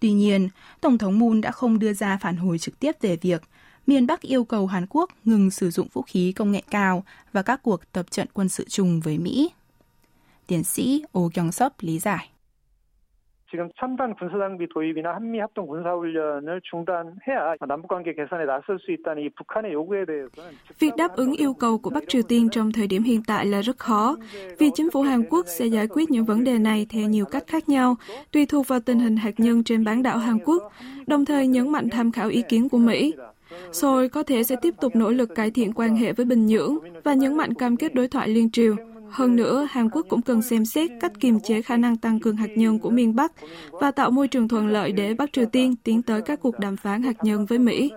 Tuy 0.00 0.12
nhiên, 0.12 0.48
Tổng 0.80 0.98
thống 0.98 1.18
Moon 1.18 1.40
đã 1.40 1.50
không 1.50 1.78
đưa 1.78 1.92
ra 1.92 2.18
phản 2.20 2.36
hồi 2.36 2.58
trực 2.58 2.80
tiếp 2.80 2.92
về 3.00 3.16
việc 3.16 3.42
miền 3.89 4.07
Bắc 4.07 4.21
yêu 4.21 4.43
cầu 4.43 4.67
Hàn 4.67 4.85
Quốc 4.89 5.09
ngừng 5.25 5.51
sử 5.51 5.69
dụng 5.69 5.87
vũ 5.93 6.01
khí 6.01 6.33
công 6.35 6.51
nghệ 6.51 6.61
cao 6.71 7.03
và 7.33 7.41
các 7.41 7.63
cuộc 7.63 7.91
tập 7.91 8.11
trận 8.11 8.27
quân 8.33 8.49
sự 8.49 8.65
chung 8.69 8.99
với 8.99 9.17
Mỹ. 9.17 9.51
Tiến 10.47 10.63
sĩ 10.63 11.03
Oh 11.19 11.33
Kyung-sop 11.33 11.69
lý 11.79 11.99
giải. 11.99 12.29
지금 13.55 13.69
첨단 13.79 14.13
군사장비 14.15 14.67
도입이나 14.67 15.15
한미 15.15 15.39
합동 15.39 15.65
군사훈련을 15.67 16.59
중단해야 16.69 17.55
남북관계 17.65 18.13
개선에 18.13 18.45
나설 18.45 18.77
수 18.79 18.91
있다는 18.91 19.23
이 19.23 19.29
북한의 19.29 19.71
요구에 19.71 20.05
대해서는 20.05 20.51
Việc 20.79 20.95
đáp 20.97 21.15
ứng 21.15 21.31
yêu 21.31 21.53
cầu 21.53 21.77
của 21.77 21.89
Bắc 21.89 22.03
Triều 22.07 22.21
Tiên 22.23 22.49
trong 22.49 22.71
thời 22.71 22.87
điểm 22.87 23.03
hiện 23.03 23.21
tại 23.27 23.45
là 23.45 23.61
rất 23.61 23.77
khó, 23.77 24.17
vì 24.59 24.69
chính 24.75 24.91
phủ 24.91 25.01
Hàn 25.01 25.23
Quốc 25.29 25.45
sẽ 25.47 25.65
giải 25.65 25.87
quyết 25.87 26.11
những 26.11 26.25
vấn 26.25 26.43
đề 26.43 26.59
này 26.59 26.85
theo 26.89 27.09
nhiều 27.09 27.25
cách 27.25 27.43
khác 27.47 27.69
nhau, 27.69 27.95
tùy 28.31 28.45
thuộc 28.45 28.67
vào 28.67 28.79
tình 28.79 28.99
hình 28.99 29.17
hạt 29.17 29.39
nhân 29.39 29.63
trên 29.63 29.83
bán 29.83 30.03
đảo 30.03 30.17
Hàn 30.17 30.39
Quốc, 30.45 30.63
đồng 31.07 31.25
thời 31.25 31.47
nhấn 31.47 31.71
mạnh 31.71 31.89
tham 31.89 32.11
khảo 32.11 32.29
ý 32.29 32.41
kiến 32.49 32.69
của 32.69 32.77
Mỹ. 32.77 33.13
Seoul 33.71 34.07
có 34.07 34.23
thể 34.23 34.43
sẽ 34.43 34.55
tiếp 34.61 34.73
tục 34.81 34.95
nỗ 34.95 35.09
lực 35.09 35.35
cải 35.35 35.51
thiện 35.51 35.73
quan 35.73 35.95
hệ 35.95 36.13
với 36.13 36.25
Bình 36.25 36.45
Nhưỡng 36.45 36.77
và 37.03 37.13
nhấn 37.13 37.37
mạnh 37.37 37.53
cam 37.53 37.77
kết 37.77 37.93
đối 37.93 38.07
thoại 38.07 38.27
liên 38.27 38.49
triều. 38.51 38.75
Hơn 39.09 39.35
nữa, 39.35 39.67
Hàn 39.69 39.89
Quốc 39.89 40.05
cũng 40.09 40.21
cần 40.21 40.41
xem 40.41 40.65
xét 40.65 40.91
cách 41.01 41.11
kiềm 41.19 41.39
chế 41.39 41.61
khả 41.61 41.77
năng 41.77 41.97
tăng 41.97 42.19
cường 42.19 42.35
hạt 42.35 42.49
nhân 42.55 42.79
của 42.79 42.89
miền 42.89 43.15
Bắc 43.15 43.31
và 43.71 43.91
tạo 43.91 44.11
môi 44.11 44.27
trường 44.27 44.47
thuận 44.47 44.67
lợi 44.67 44.91
để 44.91 45.13
Bắc 45.13 45.33
Triều 45.33 45.45
Tiên 45.45 45.75
tiến 45.83 46.01
tới 46.01 46.21
các 46.21 46.39
cuộc 46.41 46.59
đàm 46.59 46.77
phán 46.77 47.01
hạt 47.03 47.23
nhân 47.23 47.45
với 47.45 47.59
Mỹ. 47.59 47.91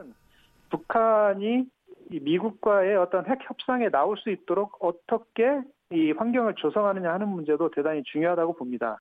북한이 0.71 1.65
미국과의 2.11 2.97
어떤 2.97 3.25
핵 3.25 3.39
협상에 3.41 3.89
나올 3.91 4.17
수 4.17 4.31
있도록 4.31 4.69
어떻게 4.81 5.63
이 5.91 6.13
환경을 6.13 6.55
조성하느냐 6.57 7.13
하는 7.15 7.29
문제도 7.29 7.71
대단히 7.71 8.03
중요하다고 8.13 8.53
봅니다. 8.55 8.99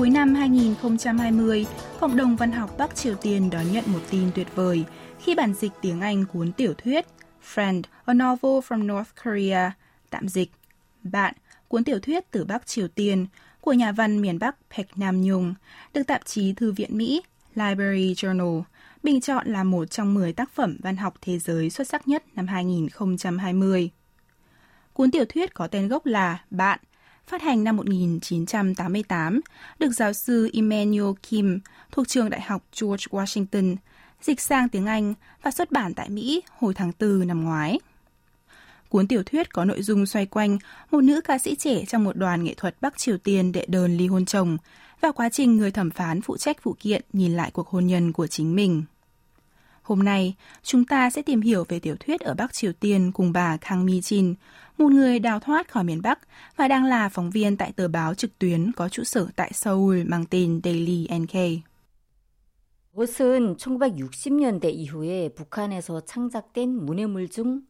Cuối 0.00 0.10
năm 0.10 0.34
2020, 0.34 1.66
cộng 2.00 2.16
đồng 2.16 2.36
văn 2.36 2.52
học 2.52 2.70
Bắc 2.78 2.96
Triều 2.96 3.14
Tiên 3.14 3.50
đón 3.50 3.72
nhận 3.72 3.84
một 3.86 3.98
tin 4.10 4.30
tuyệt 4.34 4.46
vời 4.54 4.84
khi 5.18 5.34
bản 5.34 5.54
dịch 5.54 5.72
tiếng 5.80 6.00
Anh 6.00 6.24
cuốn 6.24 6.52
tiểu 6.52 6.74
thuyết 6.74 7.06
Friend, 7.54 7.82
a 8.04 8.14
novel 8.14 8.58
from 8.68 8.86
North 8.86 9.10
Korea, 9.24 9.72
tạm 10.10 10.28
dịch, 10.28 10.50
Bạn, 11.02 11.34
cuốn 11.68 11.84
tiểu 11.84 11.98
thuyết 12.00 12.30
từ 12.30 12.44
Bắc 12.44 12.66
Triều 12.66 12.88
Tiên 12.88 13.26
của 13.60 13.72
nhà 13.72 13.92
văn 13.92 14.22
miền 14.22 14.38
Bắc 14.38 14.56
Pek 14.76 14.98
Nam 14.98 15.22
Nhung, 15.22 15.54
được 15.94 16.02
tạp 16.06 16.20
chí 16.24 16.52
Thư 16.52 16.72
viện 16.72 16.98
Mỹ 16.98 17.22
Library 17.54 18.14
Journal 18.14 18.62
bình 19.02 19.20
chọn 19.20 19.46
là 19.46 19.64
một 19.64 19.90
trong 19.90 20.14
10 20.14 20.32
tác 20.32 20.50
phẩm 20.50 20.76
văn 20.82 20.96
học 20.96 21.14
thế 21.20 21.38
giới 21.38 21.70
xuất 21.70 21.88
sắc 21.88 22.08
nhất 22.08 22.24
năm 22.34 22.46
2020. 22.46 23.90
Cuốn 24.92 25.10
tiểu 25.10 25.24
thuyết 25.28 25.54
có 25.54 25.66
tên 25.66 25.88
gốc 25.88 26.06
là 26.06 26.38
Bạn, 26.50 26.80
phát 27.30 27.42
hành 27.42 27.64
năm 27.64 27.76
1988, 27.76 29.40
được 29.78 29.90
giáo 29.90 30.12
sư 30.12 30.50
Emmanuel 30.52 31.12
Kim 31.22 31.60
thuộc 31.92 32.08
trường 32.08 32.30
Đại 32.30 32.40
học 32.40 32.62
George 32.80 33.04
Washington 33.10 33.76
dịch 34.22 34.40
sang 34.40 34.68
tiếng 34.68 34.86
Anh 34.86 35.14
và 35.42 35.50
xuất 35.50 35.72
bản 35.72 35.94
tại 35.94 36.08
Mỹ 36.08 36.42
hồi 36.58 36.74
tháng 36.74 36.92
4 37.00 37.26
năm 37.26 37.44
ngoái. 37.44 37.78
Cuốn 38.88 39.06
tiểu 39.08 39.22
thuyết 39.22 39.52
có 39.52 39.64
nội 39.64 39.82
dung 39.82 40.06
xoay 40.06 40.26
quanh 40.26 40.58
một 40.90 41.04
nữ 41.04 41.20
ca 41.20 41.38
sĩ 41.38 41.54
trẻ 41.54 41.84
trong 41.88 42.04
một 42.04 42.16
đoàn 42.16 42.44
nghệ 42.44 42.54
thuật 42.54 42.76
Bắc 42.80 42.98
Triều 42.98 43.18
Tiên 43.18 43.52
đệ 43.52 43.66
đơn 43.68 43.96
ly 43.96 44.06
hôn 44.06 44.24
chồng 44.24 44.56
và 45.00 45.12
quá 45.12 45.28
trình 45.28 45.56
người 45.56 45.70
thẩm 45.70 45.90
phán 45.90 46.22
phụ 46.22 46.36
trách 46.36 46.64
vụ 46.64 46.76
kiện 46.80 47.02
nhìn 47.12 47.32
lại 47.32 47.50
cuộc 47.50 47.68
hôn 47.68 47.86
nhân 47.86 48.12
của 48.12 48.26
chính 48.26 48.56
mình. 48.56 48.82
Hôm 49.89 50.03
nay, 50.03 50.35
chúng 50.63 50.85
ta 50.85 51.09
sẽ 51.09 51.21
tìm 51.21 51.41
hiểu 51.41 51.65
về 51.69 51.79
tiểu 51.79 51.95
thuyết 51.99 52.21
ở 52.21 52.33
Bắc 52.33 52.53
Triều 52.53 52.73
Tiên 52.73 53.11
cùng 53.11 53.31
bà 53.31 53.57
Kang 53.57 53.85
Mi 53.85 53.99
Jin, 53.99 54.33
một 54.77 54.91
người 54.91 55.19
đào 55.19 55.39
thoát 55.39 55.71
khỏi 55.71 55.83
miền 55.83 56.01
Bắc 56.01 56.19
và 56.55 56.67
đang 56.67 56.85
là 56.85 57.09
phóng 57.09 57.29
viên 57.29 57.57
tại 57.57 57.71
tờ 57.71 57.87
báo 57.87 58.13
trực 58.13 58.39
tuyến 58.39 58.71
có 58.71 58.89
trụ 58.89 59.03
sở 59.03 59.27
tại 59.35 59.51
Seoul 59.53 60.03
mang 60.03 60.25
tên 60.29 60.61
Daily 60.63 61.07
NK. 61.19 61.65
이것은 62.95 63.57
1960년대 63.57 64.73
이후에 64.73 65.29
북한에서 65.35 65.99
창작된 66.05 66.69
문해물 66.85 67.27
중 67.27 67.63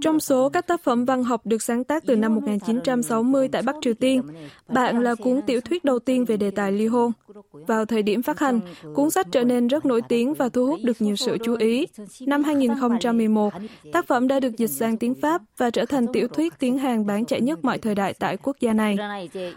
trong 0.00 0.20
số 0.20 0.48
các 0.48 0.66
tác 0.66 0.84
phẩm 0.84 1.04
văn 1.04 1.24
học 1.24 1.46
được 1.46 1.62
sáng 1.62 1.84
tác 1.84 2.06
từ 2.06 2.16
năm 2.16 2.34
1960 2.34 3.48
tại 3.48 3.62
Bắc 3.62 3.76
Triều 3.82 3.94
Tiên, 3.94 4.22
Bạn 4.68 5.02
là 5.02 5.14
cuốn 5.14 5.40
tiểu 5.46 5.60
thuyết 5.60 5.84
đầu 5.84 5.98
tiên 5.98 6.24
về 6.24 6.36
đề 6.36 6.50
tài 6.50 6.72
ly 6.72 6.86
hôn. 6.86 7.12
Vào 7.52 7.84
thời 7.84 8.02
điểm 8.02 8.22
phát 8.22 8.38
hành, 8.38 8.60
cuốn 8.94 9.10
sách 9.10 9.26
trở 9.32 9.44
nên 9.44 9.68
rất 9.68 9.84
nổi 9.84 10.02
tiếng 10.08 10.34
và 10.34 10.48
thu 10.48 10.66
hút 10.66 10.80
được 10.82 11.02
nhiều 11.02 11.16
sự 11.16 11.38
chú 11.44 11.56
ý. 11.58 11.86
Năm 12.20 12.44
2011, 12.44 13.52
tác 13.92 14.06
phẩm 14.06 14.28
đã 14.28 14.40
được 14.40 14.56
dịch 14.56 14.70
sang 14.70 14.96
tiếng 14.96 15.14
Pháp 15.14 15.42
và 15.56 15.70
trở 15.70 15.84
thành 15.84 16.06
tiểu 16.12 16.28
thuyết 16.28 16.52
tiếng 16.58 16.78
Hàn 16.78 17.06
bán 17.06 17.24
chạy 17.24 17.40
nhất 17.40 17.64
mọi 17.64 17.78
thời 17.78 17.94
đại 17.94 18.14
tại 18.18 18.36
quốc 18.36 18.56
gia 18.60 18.72
này. 18.72 18.96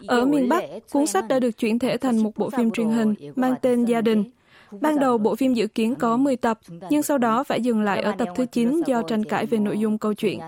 Ở 0.08 0.26
miền 0.26 0.50
Bắc, 0.50 0.64
cuốn 0.92 1.08
sách 1.08 1.28
đã 1.28 1.40
được 1.40 1.58
chuyển 1.58 1.80
thể 1.80 1.98
thành 1.98 2.24
một 2.24 2.32
bộ 2.38 2.50
phim 2.50 2.72
truyền 2.72 2.90
hình 2.90 3.14
mang 3.36 3.56
tên 3.62 3.86
Gia 3.86 4.02
đình, 4.02 4.24
Ban 4.82 5.00
đầu 5.00 5.18
bộ 5.18 5.36
phim 5.36 5.54
dự 5.54 5.68
kiến 5.68 5.96
có 5.96 6.18
10 6.18 6.36
tập, 6.36 6.60
nhưng 6.90 7.04
sau 7.04 7.18
đó 7.18 7.44
phải 7.44 7.62
dừng 7.62 7.82
lại 7.82 8.02
ở 8.02 8.12
tập 8.18 8.28
thứ 8.36 8.46
9 8.46 8.82
do 8.86 9.02
tranh 9.02 9.24
cãi 9.24 9.46
về 9.46 9.58
nội 9.58 9.80
dung 9.80 9.98
câu 9.98 10.14
chuyện. 10.14 10.40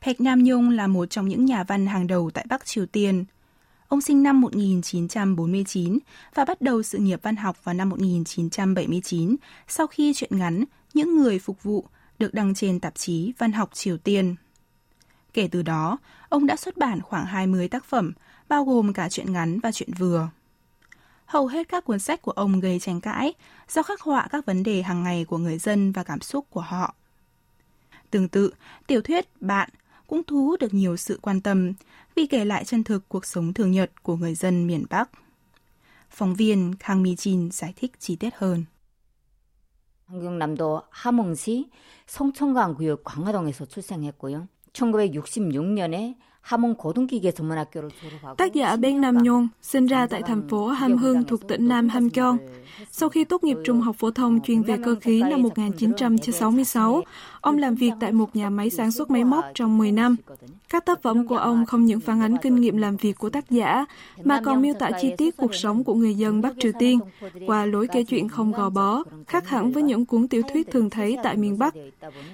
Park 0.00 0.20
Nam 0.20 0.44
Nhung 0.44 0.70
là 0.70 0.86
một 0.86 1.06
trong 1.10 1.28
những 1.28 1.44
nhà 1.44 1.64
văn 1.64 1.86
hàng 1.86 2.06
đầu 2.06 2.30
tại 2.30 2.46
Bắc 2.48 2.66
Triều 2.66 2.86
Tiên. 2.86 3.24
Ông 3.88 4.00
sinh 4.00 4.22
năm 4.22 4.40
1949 4.40 5.98
và 6.34 6.44
bắt 6.44 6.60
đầu 6.60 6.82
sự 6.82 6.98
nghiệp 6.98 7.20
văn 7.22 7.36
học 7.36 7.64
vào 7.64 7.74
năm 7.74 7.88
1979 7.88 9.36
sau 9.68 9.86
khi 9.86 10.12
chuyện 10.14 10.30
ngắn 10.38 10.64
Những 10.94 11.16
người 11.16 11.38
phục 11.38 11.62
vụ 11.62 11.84
được 12.18 12.34
đăng 12.34 12.54
trên 12.54 12.80
tạp 12.80 12.94
chí 12.94 13.32
Văn 13.38 13.52
học 13.52 13.70
Triều 13.72 13.96
Tiên. 13.96 14.34
Kể 15.32 15.48
từ 15.50 15.62
đó, 15.62 15.98
ông 16.28 16.46
đã 16.46 16.56
xuất 16.56 16.76
bản 16.76 17.00
khoảng 17.00 17.26
20 17.26 17.68
tác 17.68 17.84
phẩm, 17.84 18.12
bao 18.48 18.64
gồm 18.64 18.92
cả 18.92 19.08
truyện 19.08 19.32
ngắn 19.32 19.60
và 19.60 19.72
truyện 19.72 19.90
vừa. 19.98 20.28
Hầu 21.26 21.46
hết 21.46 21.68
các 21.68 21.84
cuốn 21.84 21.98
sách 21.98 22.22
của 22.22 22.30
ông 22.30 22.60
gây 22.60 22.78
tranh 22.78 23.00
cãi 23.00 23.34
do 23.68 23.82
khắc 23.82 24.00
họa 24.00 24.28
các 24.30 24.46
vấn 24.46 24.62
đề 24.62 24.82
hàng 24.82 25.02
ngày 25.02 25.24
của 25.24 25.38
người 25.38 25.58
dân 25.58 25.92
và 25.92 26.02
cảm 26.02 26.20
xúc 26.20 26.46
của 26.50 26.60
họ. 26.60 26.94
Tương 28.10 28.28
tự, 28.28 28.52
tiểu 28.86 29.00
thuyết 29.00 29.26
Bạn 29.40 29.70
cũng 30.06 30.22
thu 30.24 30.46
hút 30.46 30.60
được 30.60 30.74
nhiều 30.74 30.96
sự 30.96 31.18
quan 31.22 31.40
tâm 31.40 31.72
vì 32.14 32.26
kể 32.26 32.44
lại 32.44 32.64
chân 32.64 32.84
thực 32.84 33.08
cuộc 33.08 33.26
sống 33.26 33.52
thường 33.52 33.70
nhật 33.70 34.02
của 34.02 34.16
người 34.16 34.34
dân 34.34 34.66
miền 34.66 34.84
Bắc. 34.90 35.10
Phóng 36.10 36.34
viên 36.34 36.74
Kang 36.74 37.02
Mi 37.02 37.14
Jin 37.14 37.50
giải 37.50 37.72
thích 37.76 37.92
chi 37.98 38.16
tiết 38.16 38.34
hơn. 38.36 38.64
한경남도 40.05 40.81
함흥시 40.89 41.69
성천강구역 42.07 43.03
광화동에서 43.03 43.65
출생했고요. 43.65 44.47
1966년에 44.73 46.15
Tác 48.37 48.53
giả 48.53 48.75
Ben 48.75 49.01
Nam 49.01 49.23
Nhôn 49.23 49.47
sinh 49.61 49.85
ra 49.85 50.07
tại 50.07 50.21
thành 50.23 50.47
phố 50.49 50.67
Ham 50.67 50.97
Hưng 50.97 51.23
thuộc 51.23 51.47
tỉnh 51.47 51.67
Nam 51.67 51.89
Ham 51.89 52.09
Kyong. 52.09 52.37
Sau 52.91 53.09
khi 53.09 53.23
tốt 53.23 53.43
nghiệp 53.43 53.57
trung 53.63 53.81
học 53.81 53.95
phổ 53.99 54.11
thông 54.11 54.41
chuyên 54.41 54.63
về 54.63 54.77
cơ 54.85 54.95
khí 55.01 55.21
năm 55.21 55.41
1966, 55.41 57.01
ông 57.45 57.57
làm 57.57 57.75
việc 57.75 57.91
tại 57.99 58.11
một 58.11 58.35
nhà 58.35 58.49
máy 58.49 58.69
sản 58.69 58.91
xuất 58.91 59.11
máy 59.11 59.23
móc 59.23 59.45
trong 59.55 59.77
10 59.77 59.91
năm. 59.91 60.15
Các 60.69 60.85
tác 60.85 61.01
phẩm 61.01 61.27
của 61.27 61.37
ông 61.37 61.65
không 61.65 61.85
những 61.85 61.99
phản 61.99 62.21
ánh 62.21 62.37
kinh 62.37 62.55
nghiệm 62.55 62.77
làm 62.77 62.97
việc 62.97 63.17
của 63.17 63.29
tác 63.29 63.49
giả, 63.49 63.85
mà 64.23 64.41
còn 64.45 64.61
miêu 64.61 64.73
tả 64.79 64.89
chi 65.01 65.13
tiết 65.17 65.37
cuộc 65.37 65.55
sống 65.55 65.83
của 65.83 65.93
người 65.93 66.15
dân 66.15 66.41
Bắc 66.41 66.53
Triều 66.59 66.71
Tiên 66.79 66.99
qua 67.47 67.65
lối 67.65 67.87
kể 67.87 68.03
chuyện 68.03 68.29
không 68.29 68.51
gò 68.51 68.69
bó, 68.69 69.03
khác 69.27 69.49
hẳn 69.49 69.71
với 69.71 69.83
những 69.83 70.05
cuốn 70.05 70.27
tiểu 70.27 70.41
thuyết 70.53 70.71
thường 70.71 70.89
thấy 70.89 71.17
tại 71.23 71.37
miền 71.37 71.57
Bắc. 71.57 71.73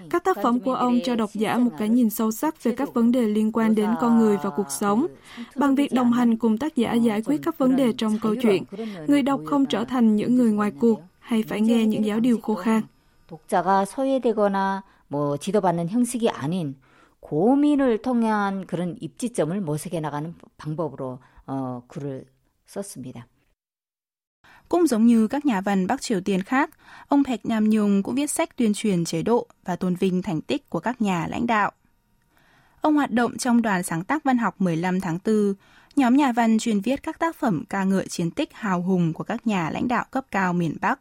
Các 0.10 0.24
tác 0.24 0.38
phẩm 0.44 0.60
của 0.60 0.74
ông 0.74 1.00
cho 1.04 1.16
độc 1.16 1.30
giả 1.34 1.58
một 1.58 1.72
cái 1.78 1.90
nhìn 1.90 2.10
sâu 2.10 2.32
sắc 2.32 2.64
về 2.64 2.72
các 2.72 2.94
vấn 2.94 3.12
đề 3.12 3.22
liên 3.22 3.52
quan 3.54 3.76
đến 3.76 3.90
con 4.02 4.20
người 4.20 4.38
và 4.44 4.50
cuộc 4.50 4.72
sống. 4.72 5.08
Bằng 5.56 5.76
việc 5.76 5.94
đồng 5.94 6.14
hành 6.14 6.38
cùng 6.38 6.58
tác 6.58 6.76
giả 6.76 6.94
giải 6.94 7.22
quyết 7.26 7.42
các 7.44 7.58
vấn 7.58 7.76
đề 7.76 7.94
trong 7.98 8.20
câu 8.22 8.36
chuyện, 8.36 8.64
người 9.08 9.22
đọc 9.22 9.42
không 9.46 9.66
trở 9.66 9.84
thành 9.84 10.16
những 10.16 10.36
người 10.36 10.52
ngoài 10.52 10.72
cuộc 10.80 11.02
hay 11.20 11.44
phải 11.44 11.62
nghe 11.62 11.86
những 11.86 12.06
giáo 12.06 12.20
điều 12.20 12.40
khô 12.42 12.56
khan. 12.56 12.82
독자가 13.28 13.86
소외되거나 13.86 14.84
뭐 15.12 15.38
지도받는 15.38 15.90
형식이 15.90 16.30
아닌 16.30 16.76
고민을 17.20 18.02
통한 18.02 18.66
그런 18.68 18.96
입지점을 19.00 19.60
모색해 19.62 20.00
나가는 20.00 20.36
방법으로 20.58 21.20
어, 21.46 21.84
글을 21.88 22.26
썼습니다. 22.66 23.28
Cũng 24.70 24.88
giống 24.88 25.06
như 25.06 25.28
các 25.28 25.46
nhà 25.46 25.62
văn 25.62 25.88
Bắc 25.88 26.02
Triều 26.02 26.22
Tiên 26.22 26.42
khác, 26.42 26.70
ông 27.08 27.24
Bạch 27.28 27.46
Nam 27.46 27.70
Nhung 27.70 28.04
cũng 28.04 28.16
viết 28.16 28.32
sách 28.32 28.56
tuyên 28.56 28.74
truyền 28.74 29.06
chế 29.06 29.22
độ 29.22 29.48
và 29.66 29.76
tôn 29.76 29.96
vinh 29.96 30.22
thành 30.22 30.42
tích 30.42 30.70
của 30.70 30.80
các 30.80 31.02
nhà 31.02 31.28
lãnh 31.30 31.48
đạo. 31.48 31.72
Ông 32.82 32.96
hoạt 32.96 33.12
động 33.12 33.38
trong 33.38 33.62
đoàn 33.62 33.84
sáng 33.84 34.04
tác 34.04 34.24
văn 34.24 34.38
học 34.38 34.62
15 34.62 35.00
tháng 35.00 35.20
4, 35.26 35.54
nhóm 35.96 36.18
nhà 36.18 36.32
văn 36.32 36.58
chuyên 36.60 36.80
viết 36.80 37.04
các 37.04 37.20
tác 37.20 37.36
phẩm 37.36 37.64
ca 37.70 37.84
ngợi 37.84 38.08
chiến 38.08 38.32
tích 38.32 38.54
hào 38.54 38.82
hùng 38.82 39.14
của 39.14 39.24
các 39.24 39.48
nhà 39.48 39.70
lãnh 39.70 39.88
đạo 39.88 40.06
cấp 40.12 40.26
cao 40.32 40.54
miền 40.54 40.78
Bắc. 40.82 41.00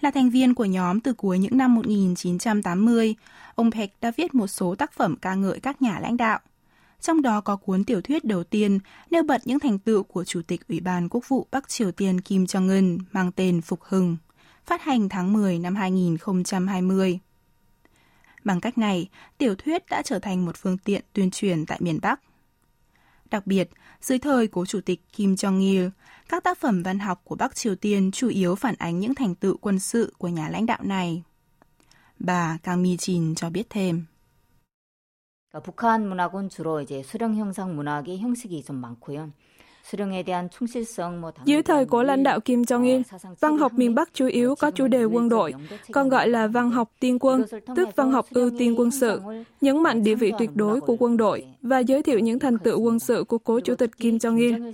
Là 0.00 0.10
thành 0.10 0.30
viên 0.30 0.54
của 0.54 0.64
nhóm 0.64 1.00
từ 1.00 1.12
cuối 1.12 1.38
những 1.38 1.56
năm 1.56 1.74
1980, 1.74 3.14
ông 3.54 3.70
Peck 3.70 4.00
đã 4.00 4.12
viết 4.16 4.34
một 4.34 4.46
số 4.46 4.74
tác 4.74 4.92
phẩm 4.92 5.16
ca 5.16 5.34
ngợi 5.34 5.60
các 5.60 5.82
nhà 5.82 5.98
lãnh 6.00 6.16
đạo. 6.16 6.40
Trong 7.00 7.22
đó 7.22 7.40
có 7.40 7.56
cuốn 7.56 7.84
tiểu 7.84 8.00
thuyết 8.00 8.24
đầu 8.24 8.44
tiên 8.44 8.78
nêu 9.10 9.22
bật 9.22 9.40
những 9.44 9.60
thành 9.60 9.78
tựu 9.78 10.02
của 10.02 10.24
Chủ 10.24 10.42
tịch 10.42 10.68
Ủy 10.68 10.80
ban 10.80 11.08
Quốc 11.08 11.28
vụ 11.28 11.46
Bắc 11.50 11.68
Triều 11.68 11.92
Tiên 11.92 12.20
Kim 12.20 12.44
Jong-un 12.44 12.98
mang 13.12 13.32
tên 13.32 13.60
Phục 13.60 13.82
Hưng, 13.82 14.16
phát 14.66 14.82
hành 14.82 15.08
tháng 15.08 15.32
10 15.32 15.58
năm 15.58 15.74
2020. 15.74 17.18
Bằng 18.44 18.60
cách 18.60 18.78
này, 18.78 19.08
tiểu 19.38 19.54
thuyết 19.54 19.82
đã 19.90 20.02
trở 20.02 20.18
thành 20.18 20.44
một 20.46 20.56
phương 20.56 20.78
tiện 20.78 21.04
tuyên 21.12 21.30
truyền 21.30 21.66
tại 21.66 21.78
miền 21.80 21.98
Bắc. 22.02 22.20
Đặc 23.30 23.46
biệt, 23.46 23.70
dưới 24.00 24.18
thời 24.18 24.46
cố 24.46 24.66
chủ 24.66 24.80
tịch 24.80 25.00
Kim 25.12 25.34
Jong-il, 25.34 25.90
các 26.29 26.43
tác 26.43 26.57
phẩm 26.57 26.83
văn 26.83 26.99
học 26.99 27.21
của 27.23 27.35
Bắc 27.35 27.55
Triều 27.55 27.75
Tiên 27.75 28.11
chủ 28.11 28.27
yếu 28.27 28.55
phản 28.55 28.75
ánh 28.77 28.99
những 28.99 29.15
thành 29.15 29.35
tựu 29.35 29.57
quân 29.57 29.79
sự 29.79 30.13
của 30.17 30.27
nhà 30.27 30.49
lãnh 30.49 30.65
đạo 30.65 30.79
này. 30.83 31.23
Bà 32.19 32.57
Kang 32.63 32.83
Mi-jin 32.83 33.35
cho 33.35 33.49
biết 33.49 33.69
thêm. 33.69 34.05
북한 35.63 36.07
문학은 36.07 36.49
주로 36.49 36.81
이제 36.81 37.01
수령 37.01 37.35
형상 37.35 37.75
문학의 37.75 38.19
형식이 38.19 38.63
좀 38.63 38.75
많고요. 38.75 39.31
Dưới 41.44 41.62
thời 41.62 41.84
của 41.84 42.02
lãnh 42.02 42.22
đạo 42.22 42.40
Kim 42.40 42.62
Jong-il, 42.62 43.02
văn 43.40 43.56
học 43.56 43.72
miền 43.74 43.94
Bắc 43.94 44.14
chủ 44.14 44.26
yếu 44.26 44.54
có 44.54 44.70
chủ 44.70 44.88
đề 44.88 45.04
quân 45.04 45.28
đội, 45.28 45.54
còn 45.92 46.08
gọi 46.08 46.28
là 46.28 46.46
văn 46.46 46.70
học 46.70 46.90
tiên 47.00 47.18
quân, 47.18 47.44
tức 47.76 47.88
văn 47.96 48.12
học 48.12 48.26
ưu 48.30 48.50
tiên 48.58 48.74
quân 48.78 48.90
sự, 48.90 49.20
nhấn 49.60 49.82
mạnh 49.82 50.02
địa 50.02 50.14
vị 50.14 50.32
tuyệt 50.38 50.50
đối 50.54 50.80
của 50.80 50.96
quân 50.98 51.16
đội 51.16 51.44
và 51.62 51.78
giới 51.78 52.02
thiệu 52.02 52.18
những 52.18 52.38
thành 52.38 52.58
tựu 52.58 52.80
quân 52.80 52.98
sự 52.98 53.24
của 53.24 53.38
cố 53.38 53.60
chủ 53.60 53.74
tịch 53.74 53.90
Kim 53.98 54.16
Jong-il. 54.16 54.72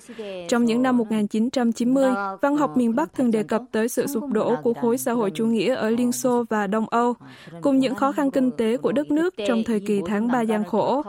Trong 0.49 0.65
những 0.65 0.83
năm 0.83 0.97
1990, 0.97 2.11
văn 2.41 2.57
học 2.57 2.77
miền 2.77 2.95
Bắc 2.95 3.15
thường 3.15 3.31
đề 3.31 3.43
cập 3.43 3.63
tới 3.73 3.89
sự 3.89 4.07
sụp 4.07 4.25
đổ 4.33 4.57
của 4.63 4.75
khối 4.75 4.99
xã 4.99 5.13
hội 5.13 5.31
chủ 5.31 5.47
nghĩa 5.47 5.75
ở 5.75 5.91
Liên 5.91 6.13
Xô 6.13 6.45
và 6.51 6.67
Đông 6.67 6.89
Âu, 6.89 7.15
cùng 7.63 7.79
những 7.79 7.95
khó 7.95 8.13
khăn 8.13 8.31
kinh 8.31 8.51
tế 8.51 8.77
của 8.77 8.93
đất 8.93 9.11
nước 9.11 9.35
trong 9.49 9.63
thời 9.67 9.81
kỳ 9.81 10.01
tháng 10.07 10.29
ba 10.29 10.41
gian 10.41 10.65
khổ. 10.65 11.03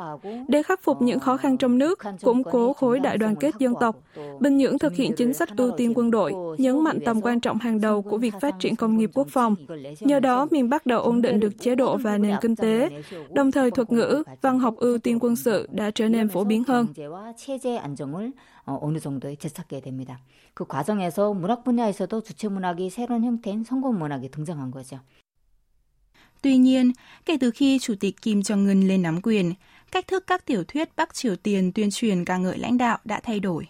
Để 0.47 0.63
khắc 0.63 0.83
phục 0.83 1.01
những 1.01 1.19
khó 1.19 1.37
khăn 1.37 1.57
trong 1.57 1.77
nước, 1.77 1.99
củng 2.23 2.43
cố 2.43 2.73
khối 2.73 2.99
đại 2.99 3.17
đoàn 3.17 3.35
kết 3.35 3.55
dân 3.59 3.73
tộc, 3.79 3.96
Bình 4.40 4.56
Nhưỡng 4.56 4.78
thực 4.78 4.94
hiện 4.94 5.12
chính 5.16 5.34
sách 5.34 5.48
ưu 5.56 5.70
tiên 5.76 5.94
quân 5.94 6.10
đội, 6.10 6.32
nhấn 6.58 6.84
mạnh 6.84 6.98
tầm 7.04 7.20
quan 7.20 7.40
trọng 7.40 7.58
hàng 7.58 7.80
đầu 7.80 8.02
của 8.02 8.18
việc 8.18 8.34
phát 8.40 8.54
triển 8.60 8.76
công 8.76 8.98
nghiệp 8.98 9.10
quốc 9.14 9.28
phòng. 9.30 9.54
Nhờ 10.00 10.20
đó, 10.20 10.46
miền 10.50 10.68
Bắc 10.68 10.86
đã 10.86 10.96
ổn 10.96 11.22
định 11.22 11.40
được 11.40 11.52
chế 11.60 11.74
độ 11.74 11.96
và 11.96 12.18
nền 12.18 12.36
kinh 12.40 12.56
tế, 12.56 12.88
đồng 13.30 13.52
thời 13.52 13.70
thuật 13.70 13.92
ngữ, 13.92 14.22
văn 14.42 14.58
học 14.58 14.74
ưu 14.76 14.98
tiên 14.98 15.18
quân 15.18 15.36
sự 15.36 15.68
đã 15.72 15.90
trở 15.90 16.08
nên 16.08 16.28
phổ 16.28 16.44
biến 16.44 16.64
hơn. 16.64 16.86
어느 18.64 18.98
정도에 18.98 19.34
되찾게 19.36 19.80
됩니다. 19.80 20.20
그 20.54 20.64
과정에서 20.64 21.32
문학 21.34 21.64
분야에서도 21.64 22.22
주체 22.22 22.48
문학이 22.48 22.90
새로운 22.90 23.24
형태인 23.24 23.64
성공 23.64 23.98
문학이 23.98 24.30
등장한 24.30 24.70
거죠. 24.70 25.00
Tuy 26.42 26.56
nhiên, 26.56 26.92
kể 27.24 27.36
từ 27.40 27.50
khi 27.50 27.78
Chủ 27.78 27.94
tịch 28.00 28.22
Kim 28.22 28.40
Jong-un 28.40 28.88
lên 28.88 29.02
nắm 29.02 29.20
quyền, 29.22 29.54
cách 29.92 30.06
thức 30.06 30.24
các 30.26 30.46
tiểu 30.46 30.64
thuyết 30.64 30.96
Bắc 30.96 31.14
Triều 31.14 31.36
Tiên 31.36 31.72
tuyên 31.72 31.90
truyền 31.90 32.24
ca 32.24 32.36
ngợi 32.36 32.58
lãnh 32.58 32.78
đạo 32.78 32.98
đã 33.04 33.20
thay 33.20 33.40
đổi. 33.40 33.68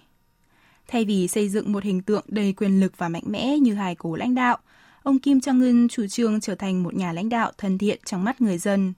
Thay 0.88 1.06
vì 1.06 1.27
xây 1.27 1.50
dựng 1.50 1.72
một 1.72 1.84
hình 1.84 2.01
tượng 2.01 2.25
đầy 2.27 2.53
quyền 2.53 2.79
lực 2.79 2.98
và 2.98 3.10
mạnh 3.10 3.24
mẽ 3.25 3.58
như 3.58 3.74
hai 3.74 3.96
cố 3.96 4.15
lãnh 4.15 4.36
đạo, 4.36 4.58
ông 5.03 5.20
Kim 5.20 5.38
Jong-un 5.38 5.88
chủ 5.88 6.08
trương 6.08 6.39
trở 6.39 6.56
thành 6.56 6.84
một 6.84 6.94
nhà 6.94 7.13
lãnh 7.13 7.29
đạo 7.29 7.51
thân 7.58 7.77
thiện 7.77 8.00
trong 8.06 8.24
mắt 8.24 8.41
người 8.41 8.58
dân. 8.58 8.94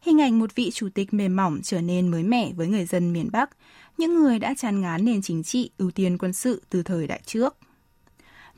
Hình 0.00 0.20
ảnh 0.20 0.38
một 0.38 0.54
vị 0.54 0.70
chủ 0.74 0.88
tịch 0.94 1.14
mềm 1.14 1.36
mỏng 1.36 1.60
trở 1.62 1.80
nên 1.80 2.08
mới 2.08 2.22
mẻ 2.22 2.52
với 2.56 2.66
người 2.66 2.84
dân 2.84 3.12
miền 3.12 3.28
Bắc, 3.32 3.50
những 3.98 4.14
người 4.14 4.38
đã 4.38 4.54
chán 4.58 4.80
ngán 4.80 5.04
nền 5.04 5.22
chính 5.22 5.42
trị 5.42 5.70
ưu 5.78 5.90
tiên 5.90 6.18
quân 6.18 6.32
sự 6.32 6.62
từ 6.70 6.82
thời 6.82 7.06
đại 7.06 7.20
trước. 7.26 7.56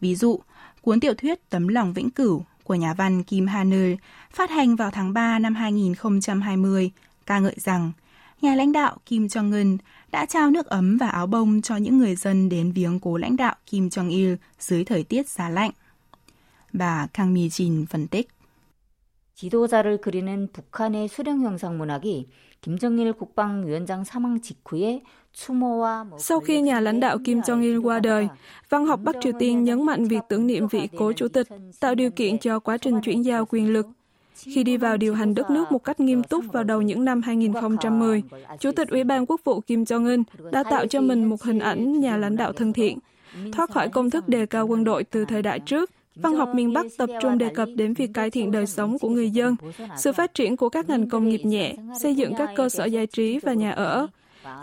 Ví 0.00 0.14
dụ, 0.14 0.40
cuốn 0.80 1.00
tiểu 1.00 1.14
thuyết 1.14 1.50
Tấm 1.50 1.68
lòng 1.68 1.92
vĩnh 1.92 2.10
cửu 2.10 2.44
của 2.64 2.74
nhà 2.74 2.94
văn 2.94 3.22
Kim 3.22 3.46
Hanel 3.46 3.94
phát 4.32 4.50
hành 4.50 4.76
vào 4.76 4.90
tháng 4.90 5.12
3 5.12 5.38
năm 5.38 5.54
2020 5.54 6.90
ca 7.26 7.38
ngợi 7.38 7.56
rằng 7.56 7.92
nhà 8.41 8.55
lãnh 8.55 8.71
đạo 8.71 8.97
Kim 9.05 9.25
Jong-un 9.25 9.77
đã 10.11 10.25
trao 10.25 10.51
nước 10.51 10.65
ấm 10.65 10.97
và 10.97 11.07
áo 11.07 11.27
bông 11.27 11.61
cho 11.61 11.75
những 11.75 11.97
người 11.97 12.15
dân 12.15 12.49
đến 12.49 12.71
viếng 12.71 12.99
cố 12.99 13.17
lãnh 13.17 13.37
đạo 13.37 13.55
Kim 13.65 13.87
Jong-il 13.87 14.35
dưới 14.59 14.83
thời 14.83 15.03
tiết 15.03 15.29
giá 15.29 15.49
lạnh. 15.49 15.71
Bà 16.73 17.07
Kang 17.13 17.33
Mi-jin 17.33 17.85
phân 17.85 18.07
tích. 18.07 18.27
지도자를 19.35 20.01
그리는 20.01 20.49
북한의 20.51 21.07
수령 21.07 21.41
형상 21.43 21.77
문학이 21.77 22.27
김정일 22.61 23.13
국방위원장 23.13 24.03
사망 24.03 24.41
직후에 24.41 25.01
sau 26.17 26.39
khi 26.39 26.61
nhà 26.61 26.79
lãnh 26.79 26.99
đạo 26.99 27.17
Kim 27.23 27.39
Jong-il 27.39 27.81
qua 27.81 27.99
đời, 27.99 28.27
văn 28.69 28.85
học 28.85 28.99
Bắc 29.03 29.15
Triều 29.21 29.33
Tiên 29.39 29.63
nhấn 29.63 29.85
mạnh 29.85 30.07
việc 30.07 30.23
tưởng 30.29 30.47
niệm 30.47 30.67
vị 30.67 30.87
cố 30.97 31.13
chủ 31.13 31.27
tịch, 31.27 31.47
tạo 31.79 31.95
điều 31.95 32.11
kiện 32.11 32.37
cho 32.39 32.59
quá 32.59 32.77
trình 32.77 33.01
chuyển 33.01 33.25
giao 33.25 33.45
quyền 33.45 33.73
lực. 33.73 33.87
khi 34.36 34.62
đi 34.62 34.76
vào 34.76 34.96
điều 34.96 35.14
hành 35.14 35.34
đất 35.34 35.50
nước 35.50 35.72
một 35.72 35.84
cách 35.84 36.00
nghiêm 36.00 36.22
túc 36.22 36.44
vào 36.52 36.64
đầu 36.64 36.82
những 36.82 37.04
năm 37.04 37.22
2010, 37.22 38.22
Chủ 38.60 38.72
tịch 38.72 38.88
Ủy 38.88 39.04
ban 39.04 39.26
Quốc 39.26 39.40
vụ 39.44 39.60
Kim 39.60 39.82
Jong-un 39.82 40.22
đã 40.50 40.62
tạo 40.62 40.86
cho 40.86 41.00
mình 41.00 41.24
một 41.24 41.42
hình 41.42 41.58
ảnh 41.58 42.00
nhà 42.00 42.16
lãnh 42.16 42.36
đạo 42.36 42.52
thân 42.52 42.72
thiện. 42.72 42.98
Thoát 43.52 43.70
khỏi 43.70 43.88
công 43.88 44.10
thức 44.10 44.28
đề 44.28 44.46
cao 44.46 44.66
quân 44.66 44.84
đội 44.84 45.04
từ 45.04 45.24
thời 45.24 45.42
đại 45.42 45.60
trước, 45.60 45.90
Văn 46.16 46.34
học 46.34 46.48
miền 46.54 46.72
Bắc 46.72 46.86
tập 46.98 47.10
trung 47.22 47.38
đề 47.38 47.48
cập 47.48 47.68
đến 47.76 47.94
việc 47.94 48.10
cải 48.14 48.30
thiện 48.30 48.50
đời 48.50 48.66
sống 48.66 48.98
của 48.98 49.08
người 49.08 49.30
dân, 49.30 49.56
sự 49.96 50.12
phát 50.12 50.34
triển 50.34 50.56
của 50.56 50.68
các 50.68 50.88
ngành 50.88 51.08
công 51.08 51.28
nghiệp 51.28 51.40
nhẹ, 51.44 51.74
xây 52.00 52.14
dựng 52.14 52.32
các 52.38 52.50
cơ 52.56 52.68
sở 52.68 52.84
giải 52.84 53.06
trí 53.06 53.38
và 53.38 53.52
nhà 53.52 53.70
ở. 53.70 54.06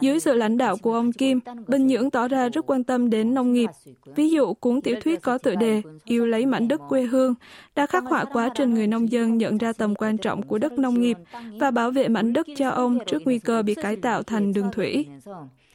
Dưới 0.01 0.21
sự 0.21 0.35
lãnh 0.35 0.57
đạo 0.57 0.77
của 0.77 0.95
ông 0.95 1.13
Kim, 1.13 1.41
Bình 1.67 1.87
Nhưỡng 1.87 2.11
tỏ 2.11 2.29
ra 2.29 2.49
rất 2.49 2.67
quan 2.67 2.85
tâm 2.85 3.11
đến 3.11 3.35
nông 3.35 3.53
nghiệp. 3.53 3.71
Ví 4.17 4.31
dụ, 4.31 4.55
cuốn 4.55 4.81
tiểu 4.81 4.97
thuyết 5.03 5.23
có 5.23 5.39
tựa 5.39 5.55
đề 5.55 5.83
Yêu 6.05 6.27
lấy 6.27 6.47
mảnh 6.47 6.69
đất 6.69 6.81
quê 6.89 7.03
hương 7.03 7.35
đã 7.75 7.87
khắc 7.87 8.05
họa 8.05 8.25
quá 8.25 8.49
trình 8.55 8.75
người 8.75 8.87
nông 8.87 9.13
dân 9.13 9.39
nhận 9.39 9.59
ra 9.59 9.73
tầm 9.73 9.95
quan 9.95 10.19
trọng 10.19 10.43
của 10.43 10.59
đất 10.59 10.73
nông 10.79 11.01
nghiệp 11.01 11.17
và 11.61 11.71
bảo 11.71 11.91
vệ 11.91 12.09
mảnh 12.09 12.33
đất 12.33 12.47
cho 12.57 12.71
ông 12.71 12.99
trước 13.07 13.23
nguy 13.25 13.39
cơ 13.39 13.63
bị 13.63 13.75
cải 13.75 13.97
tạo 13.97 14.23
thành 14.23 14.53
đường 14.53 14.71
thủy. 14.73 15.07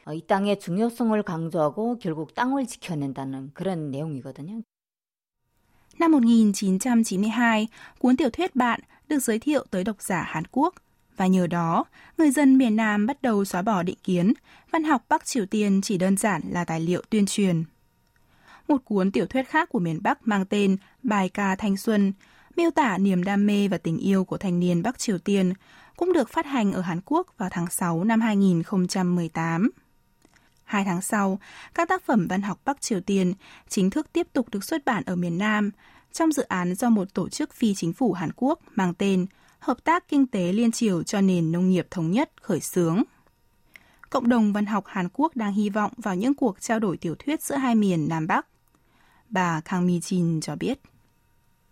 이 0.07 0.21
땅의 0.21 0.59
중요성을 0.59 1.21
강조하고 1.23 1.97
결국 1.99 2.33
땅을 2.33 2.65
지켜낸다는 2.65 3.51
그런 3.53 3.91
내용이거든요. 3.91 4.61
Năm 5.99 6.11
1992, 6.11 7.67
cuốn 7.99 8.17
tiểu 8.17 8.29
thuyết 8.29 8.55
Bạn 8.55 8.79
được 9.07 9.19
giới 9.19 9.39
thiệu 9.39 9.65
tới 9.71 9.83
độc 9.83 10.01
giả 10.01 10.23
Hàn 10.27 10.43
Quốc 10.51 10.75
và 11.16 11.26
nhờ 11.26 11.46
đó, 11.46 11.84
người 12.18 12.30
dân 12.30 12.58
miền 12.58 12.76
Nam 12.76 13.06
bắt 13.06 13.22
đầu 13.22 13.44
xóa 13.44 13.62
bỏ 13.62 13.82
định 13.82 13.98
kiến, 14.04 14.32
văn 14.70 14.84
học 14.84 15.04
Bắc 15.08 15.24
Triều 15.24 15.46
Tiên 15.46 15.80
chỉ 15.82 15.98
đơn 15.98 16.16
giản 16.16 16.42
là 16.50 16.64
tài 16.64 16.80
liệu 16.80 17.02
tuyên 17.10 17.26
truyền. 17.26 17.64
Một 18.68 18.84
cuốn 18.84 19.12
tiểu 19.12 19.26
thuyết 19.26 19.48
khác 19.48 19.68
của 19.68 19.78
miền 19.78 20.00
Bắc 20.02 20.28
mang 20.28 20.44
tên 20.46 20.76
Bài 21.02 21.28
ca 21.28 21.56
thanh 21.56 21.76
xuân, 21.76 22.12
miêu 22.56 22.70
tả 22.70 22.98
niềm 22.98 23.24
đam 23.24 23.46
mê 23.46 23.68
và 23.68 23.78
tình 23.78 23.98
yêu 23.98 24.24
của 24.24 24.38
thanh 24.38 24.60
niên 24.60 24.82
Bắc 24.82 24.98
Triều 24.98 25.18
Tiên, 25.18 25.52
cũng 25.96 26.12
được 26.12 26.28
phát 26.28 26.46
hành 26.46 26.72
ở 26.72 26.80
Hàn 26.80 27.00
Quốc 27.04 27.26
vào 27.38 27.48
tháng 27.52 27.70
6 27.70 28.04
năm 28.04 28.20
2018. 28.20 29.70
Hai 30.64 30.84
tháng 30.84 31.02
sau, 31.02 31.38
các 31.74 31.88
tác 31.88 32.02
phẩm 32.04 32.26
văn 32.28 32.42
học 32.42 32.60
Bắc 32.64 32.80
Triều 32.80 33.00
Tiên 33.00 33.34
chính 33.68 33.90
thức 33.90 34.12
tiếp 34.12 34.26
tục 34.32 34.48
được 34.50 34.64
xuất 34.64 34.84
bản 34.84 35.02
ở 35.06 35.16
miền 35.16 35.38
Nam 35.38 35.70
trong 36.12 36.32
dự 36.32 36.42
án 36.42 36.74
do 36.74 36.90
một 36.90 37.14
tổ 37.14 37.28
chức 37.28 37.54
phi 37.54 37.74
chính 37.74 37.92
phủ 37.92 38.12
Hàn 38.12 38.30
Quốc 38.36 38.60
mang 38.74 38.94
tên 38.94 39.26
Hợp 39.59 39.83
tác 39.83 40.07
Kinh 40.07 40.27
tế 40.27 40.51
Liên 40.53 40.71
Triều 40.71 41.03
cho 41.03 41.21
nền 41.21 41.51
nông 41.51 41.69
nghiệp 41.69 41.87
thống 41.91 42.11
nhất 42.11 42.31
khởi 42.41 42.59
xướng. 42.59 43.03
Cộng 44.09 44.29
đồng 44.29 44.53
văn 44.53 44.65
học 44.65 44.83
Hàn 44.87 45.07
Quốc 45.13 45.35
đang 45.35 45.53
hy 45.53 45.69
vọng 45.69 45.91
vào 45.97 46.15
những 46.15 46.33
cuộc 46.33 46.61
trao 46.61 46.79
đổi 46.79 46.97
tiểu 46.97 47.15
thuyết 47.19 47.43
giữa 47.43 47.55
hai 47.55 47.75
miền 47.75 48.09
Nam 48.09 48.27
Bắc. 48.27 48.47
Bà 49.29 49.61
Kang 49.65 49.87
Mi-jin 49.87 50.41
cho 50.41 50.55
biết. 50.55 50.79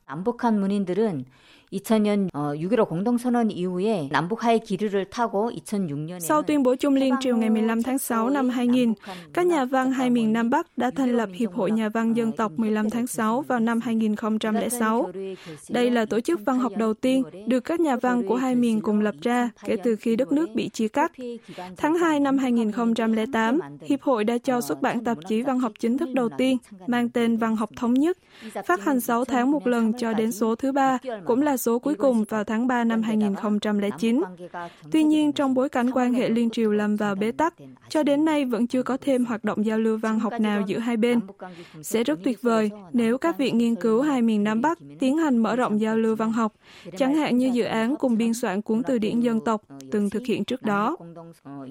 남북한 0.09 0.59
문인들은 0.59 1.25
2000년 1.73 2.31
6.15 2.31 2.87
공동선언 2.89 3.51
이후에 3.51 4.09
남북하의 4.11 4.59
기류를 4.61 5.05
타고 5.09 5.51
2006년에 5.51 6.19
Sau 6.19 6.41
tuyên 6.41 6.63
bố 6.63 6.75
chung 6.75 6.95
liên 6.95 7.15
triều 7.19 7.37
ngày 7.37 7.49
15 7.49 7.83
tháng 7.83 7.97
6 7.97 8.29
năm 8.29 8.49
2000, 8.49 8.93
các 9.33 9.45
nhà 9.45 9.65
văn 9.65 9.91
hai 9.91 10.09
miền 10.09 10.33
Nam 10.33 10.49
Bắc 10.49 10.77
đã 10.77 10.91
thành 10.95 11.17
lập 11.17 11.29
Hiệp 11.33 11.53
hội 11.53 11.71
Nhà 11.71 11.89
văn 11.89 12.15
Dân 12.15 12.31
tộc 12.31 12.51
15 12.57 12.89
tháng 12.89 13.07
6 13.07 13.41
vào 13.41 13.59
năm 13.59 13.79
2006. 13.81 15.11
Đây 15.69 15.91
là 15.91 16.05
tổ 16.05 16.19
chức 16.19 16.39
văn 16.45 16.59
học 16.59 16.71
đầu 16.77 16.93
tiên 16.93 17.23
được 17.47 17.59
các 17.59 17.79
nhà 17.79 17.95
văn 17.95 18.23
của 18.27 18.35
hai 18.35 18.55
miền 18.55 18.81
cùng 18.81 19.01
lập 19.01 19.15
ra 19.21 19.49
kể 19.65 19.75
từ 19.83 19.95
khi 19.95 20.15
đất 20.15 20.31
nước 20.31 20.49
bị 20.55 20.69
chia 20.69 20.87
cắt. 20.87 21.11
Tháng 21.77 21.97
2 21.97 22.19
năm 22.19 22.37
2008, 22.37 23.59
Hiệp 23.85 24.01
hội 24.01 24.23
đã 24.23 24.37
cho 24.37 24.61
xuất 24.61 24.81
bản 24.81 25.03
tạp 25.03 25.17
chí 25.27 25.41
văn 25.41 25.59
học 25.59 25.71
chính 25.79 25.97
thức 25.97 26.09
đầu 26.13 26.29
tiên 26.37 26.57
mang 26.87 27.09
tên 27.09 27.37
Văn 27.37 27.55
học 27.55 27.69
Thống 27.75 27.93
nhất, 27.93 28.17
phát 28.65 28.83
hành 28.83 28.99
6 28.99 29.25
tháng 29.25 29.51
một 29.51 29.67
lần 29.67 29.93
cho 29.93 30.13
đến 30.13 30.31
số 30.31 30.55
thứ 30.55 30.71
ba, 30.71 30.97
cũng 31.25 31.41
là 31.41 31.57
số 31.63 31.79
cuối 31.79 31.95
cùng 31.95 32.23
vào 32.23 32.43
tháng 32.43 32.67
3 32.67 32.83
năm 32.83 33.01
2009. 33.01 34.21
Tuy 34.91 35.03
nhiên, 35.03 35.31
trong 35.31 35.53
bối 35.53 35.69
cảnh 35.69 35.91
quan 35.91 36.13
hệ 36.13 36.29
liên 36.29 36.49
triều 36.49 36.71
lâm 36.71 36.95
vào 36.95 37.15
bế 37.15 37.31
tắc, 37.31 37.53
cho 37.89 38.03
đến 38.03 38.25
nay 38.25 38.45
vẫn 38.45 38.67
chưa 38.67 38.83
có 38.83 38.97
thêm 39.01 39.25
hoạt 39.25 39.43
động 39.43 39.65
giao 39.65 39.79
lưu 39.79 39.97
văn 39.97 40.19
học 40.19 40.33
nào 40.39 40.61
giữa 40.61 40.79
hai 40.79 40.97
bên. 40.97 41.19
Sẽ 41.81 42.03
rất 42.03 42.19
tuyệt 42.23 42.41
vời 42.41 42.71
nếu 42.93 43.17
các 43.17 43.37
viện 43.37 43.57
nghiên 43.57 43.75
cứu 43.75 44.01
hai 44.01 44.21
miền 44.21 44.43
Nam 44.43 44.61
Bắc 44.61 44.77
tiến 44.99 45.17
hành 45.17 45.37
mở 45.37 45.55
rộng 45.55 45.81
giao 45.81 45.97
lưu 45.97 46.15
văn 46.15 46.31
học, 46.31 46.53
chẳng 46.97 47.15
hạn 47.15 47.37
như 47.37 47.49
dự 47.53 47.63
án 47.63 47.95
cùng 47.95 48.17
biên 48.17 48.33
soạn 48.33 48.61
cuốn 48.61 48.83
từ 48.83 48.97
điển 48.97 49.19
dân 49.19 49.39
tộc 49.45 49.61
từng 49.91 50.09
thực 50.09 50.25
hiện 50.25 50.45
trước 50.45 50.61
đó. 50.61 50.97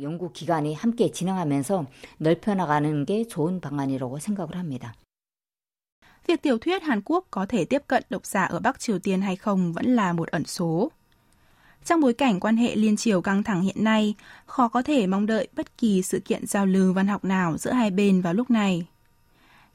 연구 0.03 0.31
기관이 0.33 0.75
함께 0.75 1.11
진행하면서 1.11 1.87
넓혀나가는 2.19 3.05
게 3.05 3.25
좋은 3.25 3.61
방안이라고 3.61 4.19
생각을 4.19 4.57
합니다. 4.57 4.95
việc 6.28 6.42
tiểu 6.42 6.58
thuyết 6.58 6.84
Hàn 6.84 7.02
Quốc 7.06 7.26
có 7.32 7.46
thể 7.50 7.66
tiếp 7.66 7.84
cận 7.88 8.04
độc 8.10 8.26
giả 8.26 8.44
ở 8.44 8.60
Bắc 8.60 8.80
Triều 8.80 9.00
Tiên 9.00 9.22
hay 9.22 9.36
không 9.36 9.74
vẫn 9.74 9.96
là 9.96 10.14
một 10.14 10.28
ẩn 10.28 10.46
số. 10.46 10.92
Trong 11.86 12.02
bối 12.02 12.14
cảnh 12.14 12.40
quan 12.40 12.58
hệ 12.58 12.76
liên 12.76 12.98
triều 12.98 13.22
căng 13.22 13.44
thẳng 13.44 13.62
hiện 13.62 13.84
nay, 13.84 14.16
khó 14.46 14.68
có 14.68 14.82
thể 14.82 15.08
mong 15.08 15.26
đợi 15.26 15.48
bất 15.56 15.78
kỳ 15.78 16.02
sự 16.02 16.20
kiện 16.20 16.48
giao 16.48 16.66
lưu 16.66 16.94
văn 16.94 17.08
học 17.08 17.26
nào 17.26 17.58
giữa 17.58 17.72
hai 17.72 17.92
bên 17.92 18.22
vào 18.22 18.34
lúc 18.34 18.50
này. 18.50 18.88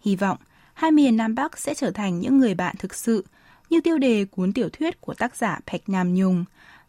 Hy 0.00 0.16
vọng 0.16 0.38
hai 0.74 0.90
miền 0.90 1.16
Nam 1.16 1.34
Bắc 1.34 1.58
sẽ 1.58 1.74
trở 1.74 1.90
thành 1.90 2.20
những 2.20 2.38
người 2.38 2.54
bạn 2.54 2.76
thực 2.78 2.94
sự, 2.94 3.24
như 3.70 3.80
tiêu 3.80 3.98
đề 3.98 4.24
cuốn 4.24 4.52
tiểu 4.52 4.68
thuyết 4.68 5.00
của 5.00 5.14
tác 5.14 5.36
giả 5.36 5.60
Bạch 5.72 5.88
Nam 5.88 6.14
Nhung, 6.14 6.44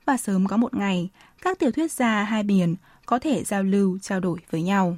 và 0.05 0.17
sớm 0.17 0.47
có 0.47 0.57
một 0.57 0.73
ngày, 0.73 1.09
các 1.41 1.59
tiểu 1.59 1.71
thuyết 1.71 1.91
gia 1.91 2.23
hai 2.23 2.43
miền 2.43 2.75
có 3.05 3.19
thể 3.19 3.43
giao 3.43 3.63
lưu, 3.63 3.97
trao 4.01 4.19
đổi 4.19 4.39
với 4.49 4.61
nhau. 4.61 4.97